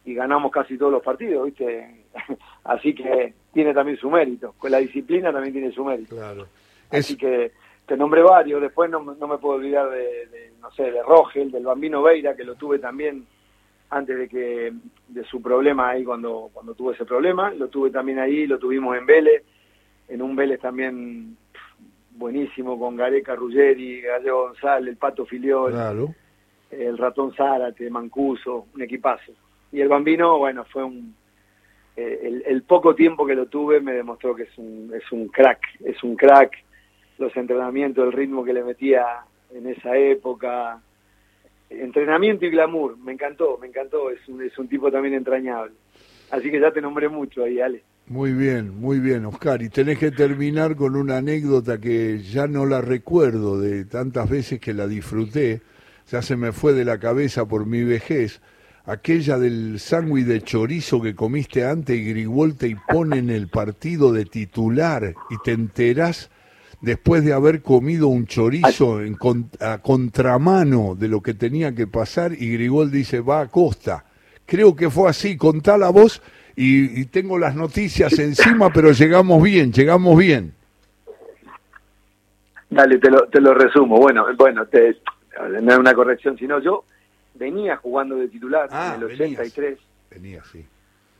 y 0.04 0.14
ganamos 0.14 0.52
casi 0.52 0.78
todos 0.78 0.92
los 0.92 1.02
partidos, 1.02 1.46
¿viste? 1.46 2.04
Así 2.66 2.94
que 2.94 3.34
tiene 3.54 3.74
también 3.74 3.98
su 3.98 4.10
mérito. 4.10 4.54
Con 4.58 4.70
la 4.70 4.80
disciplina 4.80 5.32
también 5.32 5.54
tiene 5.54 5.72
su 5.72 5.86
mérito. 5.86 6.18
Claro. 6.18 6.46
Así 6.92 7.16
que 7.16 7.54
te 7.86 7.96
nombré 7.96 8.22
varios. 8.22 8.60
Después 8.60 8.90
no, 8.90 9.00
no 9.02 9.28
me 9.30 9.38
puedo 9.38 9.56
olvidar 9.56 9.90
de, 9.90 10.52
no 10.60 10.70
sé, 10.72 10.92
de 10.92 11.02
Rogel, 11.02 11.54
del 11.54 11.64
Bambino 11.64 12.04
Veira, 12.04 12.36
que 12.36 12.44
lo 12.44 12.56
tuve 12.56 12.80
también 12.80 13.26
antes 13.92 14.18
de 14.18 14.28
que 14.28 14.74
de 15.08 15.24
su 15.24 15.42
problema 15.42 15.92
ahí 15.92 16.04
cuando 16.04 16.50
cuando 16.52 16.74
tuve 16.74 16.96
ese 16.96 17.06
problema. 17.06 17.52
Lo 17.52 17.70
tuve 17.70 17.92
también 17.92 18.20
ahí, 18.20 18.46
lo 18.46 18.60
tuvimos 18.60 18.98
en 18.98 19.06
Vélez, 19.06 19.42
en 20.10 20.22
un 20.22 20.36
Vélez 20.36 20.60
también 20.60 21.38
buenísimo 22.12 22.78
con 22.78 22.98
Gareca 22.98 23.36
Ruggeri, 23.36 24.02
Gallego 24.02 24.48
González, 24.48 24.90
el 24.90 24.98
Pato 24.98 25.26
Filiol. 25.26 25.72
Claro 25.72 26.14
el 26.80 26.98
ratón 26.98 27.34
Zárate, 27.34 27.90
Mancuso, 27.90 28.68
un 28.74 28.82
equipazo. 28.82 29.34
Y 29.72 29.82
el 29.82 29.88
bambino, 29.88 30.38
bueno, 30.38 30.66
fue 30.66 30.84
un... 30.84 31.16
Eh, 31.98 32.42
el, 32.46 32.64
poco 32.64 32.94
tiempo 32.94 33.26
que 33.26 33.36
lo 33.36 33.46
tuve 33.46 33.80
me 33.80 33.94
demostró 33.94 34.36
que 34.36 34.44
es 34.44 34.58
un, 34.58 34.92
es 34.94 35.10
un 35.12 35.28
crack, 35.30 35.60
es 35.84 36.04
un 36.04 36.16
crack. 36.16 36.52
Los 37.18 37.36
entrenamientos, 37.38 38.06
el 38.06 38.12
ritmo 38.12 38.44
que 38.44 38.54
le 38.54 38.64
metía 38.64 39.06
en 39.54 39.68
esa 39.68 39.96
época, 39.96 40.82
entrenamiento 41.70 42.46
y 42.46 42.50
glamour, 42.50 42.98
me 42.98 43.14
encantó, 43.14 43.58
me 43.58 43.68
encantó, 43.68 44.10
es 44.12 44.28
un, 44.28 44.42
es 44.44 44.58
un 44.58 44.68
tipo 44.68 44.92
también 44.92 45.14
entrañable. 45.14 45.74
Así 46.32 46.52
que 46.52 46.60
ya 46.60 46.72
te 46.72 46.82
nombré 46.82 47.08
mucho 47.08 47.44
ahí, 47.44 47.62
Ale. 47.62 47.84
Muy 48.08 48.34
bien, 48.34 48.80
muy 48.80 49.00
bien, 49.00 49.26
Oscar. 49.26 49.62
Y 49.62 49.70
tenés 49.70 49.98
que 49.98 50.12
terminar 50.12 50.76
con 50.76 50.96
una 50.96 51.18
anécdota 51.18 51.80
que 51.80 52.20
ya 52.20 52.48
no 52.48 52.66
la 52.66 52.82
recuerdo 52.82 53.60
de 53.60 53.86
tantas 53.86 54.30
veces 54.30 54.60
que 54.60 54.74
la 54.74 54.88
disfruté 54.88 55.62
ya 56.12 56.22
se 56.22 56.36
me 56.36 56.52
fue 56.52 56.74
de 56.74 56.86
la 56.86 57.00
cabeza 57.00 57.48
por 57.48 57.66
mi 57.66 57.84
vejez, 57.84 58.42
aquella 58.86 59.38
del 59.40 59.80
sándwich 59.80 60.26
de 60.26 60.42
chorizo 60.42 61.02
que 61.02 61.16
comiste 61.16 61.66
antes 61.66 61.98
y 61.98 62.10
Grigol 62.10 62.56
te 62.56 62.78
pone 62.88 63.18
en 63.18 63.30
el 63.30 63.48
partido 63.48 64.14
de 64.14 64.26
titular 64.26 65.16
y 65.30 65.38
te 65.44 65.54
enterás 65.54 66.30
después 66.82 67.26
de 67.26 67.34
haber 67.34 67.62
comido 67.62 68.08
un 68.08 68.28
chorizo 68.28 69.02
en 69.02 69.18
a 69.60 69.80
contramano 69.80 70.96
de 70.96 71.08
lo 71.08 71.22
que 71.22 71.34
tenía 71.34 71.74
que 71.74 71.88
pasar 71.88 72.34
y 72.34 72.54
Grigol 72.54 72.92
dice 72.92 73.22
va 73.22 73.42
a 73.42 73.48
costa. 73.48 74.06
Creo 74.46 74.76
que 74.76 74.92
fue 74.92 75.10
así, 75.10 75.38
contá 75.38 75.78
la 75.78 75.90
voz 75.90 76.22
y, 76.56 77.02
y 77.02 77.06
tengo 77.06 77.40
las 77.40 77.56
noticias 77.56 78.14
encima, 78.20 78.72
pero 78.72 78.92
llegamos 78.92 79.42
bien, 79.42 79.74
llegamos 79.74 80.18
bien. 80.20 80.54
Dale, 82.70 82.98
te 82.98 83.10
lo, 83.10 83.28
te 83.30 83.40
lo 83.40 83.54
resumo. 83.54 83.98
Bueno, 83.98 84.26
bueno, 84.38 84.66
te, 84.66 84.98
no 85.40 85.72
es 85.72 85.78
una 85.78 85.94
corrección, 85.94 86.38
sino 86.38 86.60
yo 86.60 86.86
venía 87.34 87.78
jugando 87.78 88.16
de 88.16 88.28
titular 88.28 88.70
ah, 88.72 88.94
en 88.96 89.02
el 89.02 89.12
83. 89.12 89.80
Venía, 90.12 90.44
sí. 90.44 90.66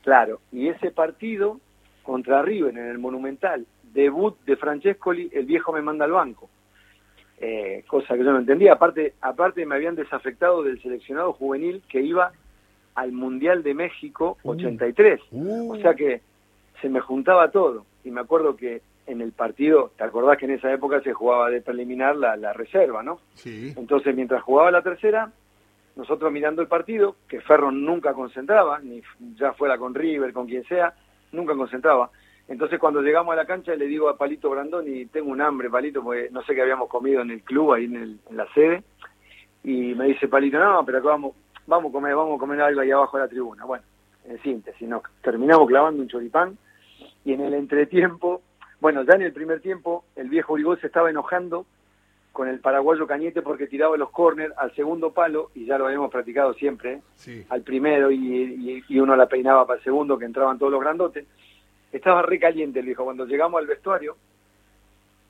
Claro, 0.02 0.40
y 0.52 0.68
ese 0.68 0.90
partido 0.90 1.60
contra 2.02 2.42
River 2.42 2.76
en 2.76 2.86
el 2.86 2.98
Monumental, 2.98 3.66
debut 3.92 4.38
de 4.46 4.56
Francescoli, 4.56 5.28
el 5.32 5.46
viejo 5.46 5.72
me 5.72 5.82
manda 5.82 6.04
al 6.04 6.12
banco. 6.12 6.48
Eh, 7.38 7.84
cosa 7.86 8.14
que 8.14 8.24
yo 8.24 8.32
no 8.32 8.38
entendía. 8.38 8.74
Aparte, 8.74 9.14
aparte 9.20 9.66
me 9.66 9.74
habían 9.74 9.94
desafectado 9.94 10.62
del 10.62 10.80
seleccionado 10.80 11.32
juvenil 11.34 11.82
que 11.88 12.00
iba 12.00 12.32
al 12.94 13.12
Mundial 13.12 13.62
de 13.62 13.74
México 13.74 14.38
83. 14.44 15.20
Uh. 15.30 15.42
Uh. 15.42 15.72
O 15.74 15.76
sea 15.78 15.94
que 15.94 16.22
se 16.80 16.88
me 16.88 17.00
juntaba 17.00 17.50
todo. 17.50 17.84
Y 18.04 18.10
me 18.10 18.20
acuerdo 18.20 18.56
que 18.56 18.80
en 19.06 19.20
el 19.20 19.32
partido, 19.32 19.92
¿te 19.96 20.04
acordás 20.04 20.36
que 20.38 20.46
en 20.46 20.52
esa 20.52 20.72
época 20.72 21.00
se 21.00 21.12
jugaba 21.12 21.50
de 21.50 21.60
preliminar 21.60 22.16
la, 22.16 22.36
la 22.36 22.52
reserva, 22.52 23.02
no? 23.02 23.20
Sí. 23.34 23.72
Entonces, 23.76 24.14
mientras 24.14 24.42
jugaba 24.42 24.70
la 24.70 24.82
tercera, 24.82 25.30
nosotros 25.94 26.30
mirando 26.32 26.60
el 26.60 26.68
partido, 26.68 27.16
que 27.28 27.40
Ferro 27.40 27.70
nunca 27.70 28.12
concentraba, 28.12 28.80
ni 28.80 29.02
ya 29.36 29.52
fuera 29.52 29.78
con 29.78 29.94
River, 29.94 30.32
con 30.32 30.46
quien 30.46 30.64
sea, 30.64 30.92
nunca 31.32 31.54
concentraba. 31.54 32.10
Entonces, 32.48 32.78
cuando 32.78 33.00
llegamos 33.00 33.32
a 33.32 33.36
la 33.36 33.46
cancha, 33.46 33.74
le 33.74 33.86
digo 33.86 34.08
a 34.08 34.16
Palito 34.16 34.50
Brandoni, 34.50 35.06
tengo 35.06 35.30
un 35.30 35.40
hambre, 35.40 35.70
Palito, 35.70 36.02
porque 36.02 36.28
no 36.30 36.42
sé 36.42 36.54
qué 36.54 36.62
habíamos 36.62 36.88
comido 36.88 37.22
en 37.22 37.30
el 37.30 37.42
club, 37.42 37.72
ahí 37.72 37.86
en, 37.86 37.96
el, 37.96 38.18
en 38.30 38.36
la 38.36 38.46
sede, 38.52 38.84
y 39.64 39.94
me 39.94 40.06
dice 40.06 40.28
Palito, 40.28 40.58
no, 40.58 40.84
pero 40.84 40.98
acá 40.98 41.08
vamos, 41.08 41.34
vamos 41.66 41.90
a 41.90 41.92
comer, 41.92 42.14
vamos 42.14 42.36
a 42.36 42.38
comer 42.38 42.60
algo 42.60 42.80
ahí 42.80 42.90
abajo 42.90 43.16
de 43.16 43.24
la 43.24 43.28
tribuna. 43.28 43.64
Bueno, 43.64 43.84
en 44.28 44.40
síntesis, 44.42 44.88
nos 44.88 45.02
terminamos 45.22 45.66
clavando 45.66 46.02
un 46.02 46.08
choripán, 46.08 46.56
y 47.24 47.32
en 47.32 47.40
el 47.40 47.54
entretiempo 47.54 48.42
bueno, 48.80 49.02
ya 49.04 49.14
en 49.14 49.22
el 49.22 49.32
primer 49.32 49.60
tiempo 49.60 50.04
el 50.16 50.28
viejo 50.28 50.52
Urigol 50.52 50.80
se 50.80 50.86
estaba 50.88 51.10
enojando 51.10 51.66
con 52.36 52.48
el 52.48 52.60
paraguayo 52.60 53.06
Cañete 53.06 53.40
porque 53.40 53.66
tiraba 53.66 53.96
los 53.96 54.10
córner 54.10 54.52
al 54.58 54.74
segundo 54.74 55.10
palo, 55.10 55.50
y 55.54 55.64
ya 55.64 55.78
lo 55.78 55.86
habíamos 55.86 56.10
practicado 56.10 56.52
siempre, 56.52 57.00
al 57.48 57.62
primero 57.62 58.10
y, 58.10 58.84
uno 59.00 59.16
la 59.16 59.26
peinaba 59.26 59.66
para 59.66 59.78
el 59.78 59.84
segundo, 59.84 60.18
que 60.18 60.26
entraban 60.26 60.58
todos 60.58 60.70
los 60.70 60.82
grandotes. 60.82 61.26
Estaba 61.90 62.20
re 62.20 62.38
caliente 62.38 62.80
el 62.80 62.84
viejo. 62.84 63.04
Cuando 63.04 63.24
llegamos 63.24 63.58
al 63.58 63.66
vestuario, 63.66 64.18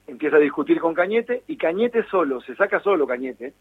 empieza 0.08 0.34
a 0.34 0.40
discutir 0.40 0.80
con 0.80 0.94
Cañete, 0.94 1.44
y 1.46 1.56
Cañete 1.56 2.02
solo, 2.10 2.40
se 2.40 2.56
saca 2.56 2.80
solo 2.80 3.06
Cañete, 3.06 3.54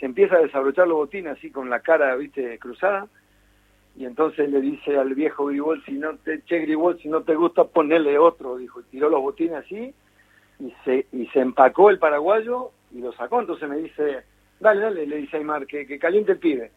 se 0.00 0.06
empieza 0.06 0.36
a 0.36 0.40
desabrochar 0.40 0.88
los 0.88 0.96
botines 0.96 1.36
así 1.36 1.50
con 1.50 1.68
la 1.68 1.80
cara, 1.80 2.16
viste, 2.16 2.58
cruzada, 2.58 3.08
y 3.96 4.04
entonces 4.04 4.50
le 4.50 4.60
dice 4.60 4.98
al 4.98 5.14
viejo 5.14 5.46
Gribol, 5.46 5.82
si 5.84 5.92
no 5.92 6.16
te, 6.18 6.42
che 6.42 6.60
Gribol, 6.60 6.98
si 6.98 7.08
no 7.08 7.22
te 7.22 7.34
gusta, 7.34 7.64
ponele 7.64 8.18
otro, 8.18 8.56
dijo, 8.56 8.82
tiró 8.90 9.08
los 9.08 9.22
botines 9.22 9.64
así, 9.64 9.94
y 10.60 10.74
se, 10.84 11.06
y 11.12 11.26
se 11.28 11.40
empacó 11.40 11.88
el 11.88 11.98
paraguayo 11.98 12.70
y 12.92 13.00
lo 13.00 13.12
sacó, 13.12 13.40
entonces 13.40 13.68
me 13.68 13.78
dice, 13.78 14.24
dale, 14.60 14.82
dale, 14.82 15.06
le 15.06 15.16
dice 15.16 15.38
Aymar, 15.38 15.66
que, 15.66 15.98
caliente 15.98 16.32
el 16.32 16.38
pibe. 16.38 16.70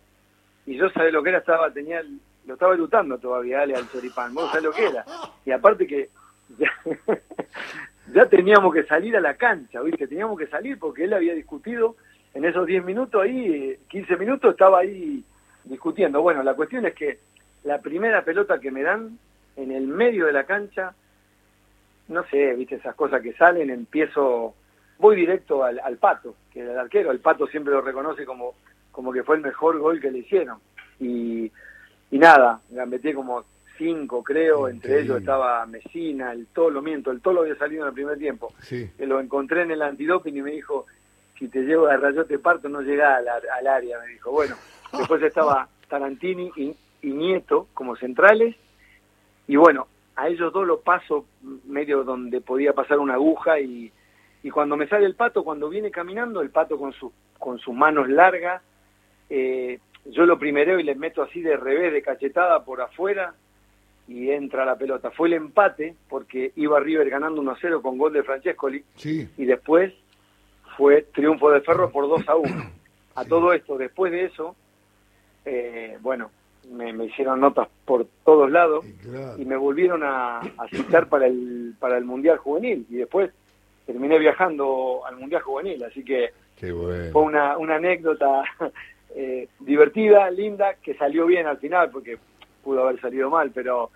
Y 0.66 0.78
yo 0.78 0.90
sabía 0.92 1.12
lo 1.12 1.22
que 1.22 1.30
era, 1.30 1.40
estaba, 1.40 1.72
tenía, 1.72 2.02
lo 2.46 2.54
estaba 2.54 2.74
lutando 2.76 3.18
todavía, 3.18 3.60
dale 3.60 3.76
al 3.76 3.90
choripán, 3.90 4.34
vos 4.34 4.48
sabés 4.50 4.64
lo 4.64 4.72
que 4.72 4.86
era. 4.86 5.04
Y 5.46 5.52
aparte 5.52 5.88
que 5.88 6.10
ya, 6.58 6.72
ya 8.14 8.26
teníamos 8.28 8.74
que 8.74 8.84
salir 8.84 9.18
a 9.18 9.22
la 9.22 9.34
cancha, 9.34 9.82
¿viste? 9.82 10.08
Teníamos 10.08 10.40
que 10.40 10.48
salir 10.48 10.80
porque 10.80 11.04
él 11.04 11.14
había 11.14 11.34
discutido 11.34 11.98
en 12.34 12.46
esos 12.46 12.66
10 12.66 12.86
minutos 12.86 13.22
ahí, 13.22 13.78
15 13.90 14.16
minutos 14.18 14.52
estaba 14.52 14.80
ahí 14.80 15.24
discutiendo. 15.64 16.22
Bueno, 16.22 16.44
la 16.44 16.54
cuestión 16.54 16.86
es 16.86 16.94
que 16.94 17.20
la 17.64 17.80
primera 17.80 18.24
pelota 18.24 18.60
que 18.60 18.72
me 18.72 18.84
dan 18.84 19.18
en 19.56 19.72
el 19.72 19.88
medio 19.88 20.26
de 20.26 20.34
la 20.34 20.46
cancha, 20.46 20.94
no 22.08 22.24
sé, 22.26 22.54
viste 22.54 22.76
esas 22.76 22.96
cosas 22.96 23.22
que 23.22 23.34
salen, 23.34 23.70
empiezo, 23.70 24.56
voy 24.98 25.16
directo 25.16 25.64
al, 25.64 25.98
pato, 25.98 26.36
que 26.52 26.62
era 26.62 26.72
el 26.72 26.80
arquero, 26.80 27.12
el 27.12 27.20
pato 27.20 27.48
siempre 27.48 27.74
lo 27.74 27.82
reconoce 27.82 28.26
como, 28.26 28.56
como 28.92 29.12
que 29.12 29.24
fue 29.24 29.36
el 29.36 29.42
mejor 29.42 29.78
gol 29.80 30.00
que 30.00 30.12
le 30.12 30.20
hicieron. 30.20 30.60
Y, 31.00 31.52
y 32.12 32.18
nada, 32.18 32.62
gambeté 32.70 33.14
como 33.14 33.44
cinco 33.78 34.22
creo, 34.24 34.68
entre 34.68 35.02
ellos 35.02 35.20
estaba 35.20 35.66
Mesina, 35.66 36.34
el 36.34 36.48
Tolo, 36.48 36.82
miento, 36.82 37.12
el 37.12 37.22
Tolo 37.22 37.42
había 37.42 37.56
salido 37.56 37.84
en 37.84 37.88
el 37.90 37.94
primer 37.94 38.18
tiempo. 38.18 38.54
Sí. 38.62 38.90
Que 38.98 39.08
lo 39.08 39.20
encontré 39.20 39.62
en 39.62 39.72
el 39.72 39.82
antidoping 39.82 40.36
y 40.36 40.42
me 40.42 40.52
dijo, 40.52 40.86
si 41.38 41.48
te 41.48 41.62
llevo 41.62 41.88
a 41.88 41.96
rayote 41.96 42.38
parto 42.40 42.68
no 42.68 42.82
llega 42.82 43.16
al, 43.16 43.28
al 43.28 43.68
área, 43.68 44.00
me 44.00 44.08
dijo. 44.08 44.32
Bueno, 44.32 44.56
Después 44.98 45.22
estaba 45.24 45.68
Tarantini 45.88 46.52
y, 46.56 46.76
Nieto 47.02 47.68
como 47.74 47.96
centrales. 47.96 48.56
Y 49.48 49.56
bueno, 49.56 49.88
a 50.16 50.28
ellos 50.28 50.52
dos 50.52 50.68
lo 50.68 50.82
paso 50.82 51.26
medio 51.66 52.04
donde 52.04 52.42
podía 52.42 52.74
pasar 52.74 53.00
una 53.00 53.14
aguja 53.14 53.60
y, 53.60 53.92
y 54.44 54.50
cuando 54.50 54.76
me 54.76 54.88
sale 54.88 55.06
el 55.06 55.16
pato, 55.16 55.44
cuando 55.44 55.70
viene 55.70 55.92
caminando, 55.92 56.42
el 56.42 56.50
pato 56.50 56.78
con, 56.78 56.94
su, 56.94 57.12
con 57.38 57.58
sus 57.60 57.74
manos 57.74 58.10
largas, 58.10 58.62
eh, 59.30 59.80
yo 60.06 60.26
lo 60.26 60.40
primereo 60.40 60.80
y 60.80 60.84
le 60.84 60.96
meto 60.96 61.22
así 61.22 61.42
de 61.42 61.58
revés, 61.58 61.94
de 61.94 62.02
cachetada 62.02 62.64
por 62.64 62.82
afuera 62.82 63.34
y 64.08 64.32
entra 64.32 64.66
la 64.66 64.76
pelota. 64.76 65.12
Fue 65.12 65.28
el 65.28 65.36
empate 65.36 65.96
porque 66.10 66.52
iba 66.56 66.80
River 66.80 67.10
ganando 67.10 67.42
1-0 67.42 67.82
con 67.82 67.98
gol 67.98 68.14
de 68.14 68.24
Francescoli 68.24 68.84
y 69.06 69.46
después 69.46 69.94
fue 70.76 71.04
triunfo 71.14 71.52
de 71.52 71.62
Ferro 71.62 71.92
por 71.92 72.08
2 72.08 72.28
a 72.28 72.36
1. 72.36 72.72
A 73.16 73.26
todo 73.26 73.54
esto, 73.54 73.78
después 73.78 74.12
de 74.12 74.26
eso, 74.26 74.56
eh, 75.46 75.98
bueno, 76.02 76.32
me, 76.72 77.06
hicieron 77.06 77.40
notas 77.40 77.68
por 77.86 78.06
todos 78.24 78.52
lados 78.52 78.86
y 79.38 79.46
me 79.46 79.56
volvieron 79.56 80.02
a, 80.04 80.42
citar 80.70 81.08
para 81.08 81.28
el, 81.28 81.74
para 81.80 81.98
el 81.98 82.06
Mundial 82.06 82.38
Juvenil 82.38 82.86
y 82.90 82.98
después 82.98 83.32
terminé 83.86 84.20
viajando 84.20 85.02
al 85.06 85.16
Mundial 85.18 85.42
Juvenil, 85.42 85.84
así 85.84 86.04
que 86.04 86.32
fue 86.60 87.22
una, 87.22 87.58
una 87.58 87.76
anécdota 87.76 88.44
eh, 89.16 89.48
divertida, 89.60 90.30
linda, 90.30 90.76
que 90.76 90.94
salió 90.96 91.26
bien 91.26 91.48
al 91.48 91.58
final 91.58 91.90
porque 91.90 92.18
pudo 92.64 92.88
haber 92.88 93.00
salido 93.02 93.30
mal, 93.30 93.52
pero 93.54 93.90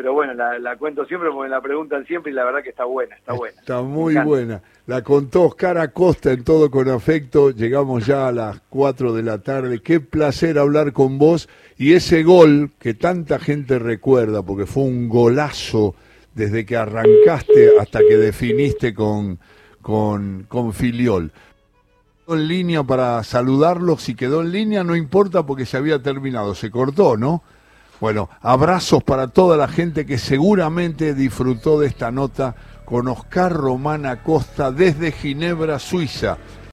pero 0.00 0.14
bueno, 0.14 0.32
la, 0.32 0.76
cuento 0.78 1.04
siempre 1.04 1.28
porque 1.28 1.42
me 1.42 1.54
la 1.54 1.60
preguntan 1.60 2.06
siempre 2.06 2.32
y 2.32 2.34
la 2.34 2.46
verdad 2.46 2.62
que 2.62 2.70
está 2.70 2.86
buena, 2.86 3.16
está 3.16 3.34
buena. 3.34 3.60
Está 3.60 3.82
muy 3.82 4.14
buena. 4.14 4.62
La 4.86 5.04
contó 5.04 5.42
Oscar 5.42 5.76
Acosta 5.76 6.32
en 6.32 6.42
todo 6.42 6.70
con 6.70 6.88
afecto. 6.88 7.50
Llegamos 7.50 8.06
ya 8.06 8.28
a 8.28 8.32
las 8.32 8.62
4 8.70 9.12
de 9.12 9.22
la 9.22 9.42
tarde. 9.42 9.82
Qué 9.82 10.00
placer 10.00 10.58
hablar 10.58 10.94
con 10.94 11.18
vos. 11.18 11.50
Y 11.76 11.92
ese 11.92 12.22
gol 12.22 12.70
que 12.78 12.94
tanta 12.94 13.38
gente 13.38 13.78
recuerda, 13.78 14.42
porque 14.42 14.64
fue 14.64 14.84
un 14.84 15.10
golazo 15.10 15.94
desde 16.34 16.64
que 16.64 16.78
arrancaste 16.78 17.72
hasta 17.78 17.98
que 17.98 18.16
definiste 18.16 18.94
con, 18.94 19.38
con, 19.82 20.46
con 20.48 20.72
Filiol. 20.72 21.30
En 22.26 22.48
línea 22.48 22.82
para 22.84 23.22
saludarlo, 23.22 23.98
si 23.98 24.14
quedó 24.14 24.40
en 24.40 24.50
línea 24.50 24.82
no 24.82 24.96
importa 24.96 25.44
porque 25.44 25.66
se 25.66 25.76
había 25.76 26.02
terminado, 26.02 26.54
se 26.54 26.70
cortó, 26.70 27.18
¿no? 27.18 27.42
Bueno, 28.00 28.30
abrazos 28.40 29.02
para 29.04 29.28
toda 29.28 29.58
la 29.58 29.68
gente 29.68 30.06
que 30.06 30.16
seguramente 30.16 31.14
disfrutó 31.14 31.78
de 31.78 31.86
esta 31.88 32.10
nota 32.10 32.54
con 32.86 33.08
Oscar 33.08 33.52
Román 33.52 34.06
Acosta 34.06 34.72
desde 34.72 35.12
Ginebra, 35.12 35.78
Suiza. 35.78 36.38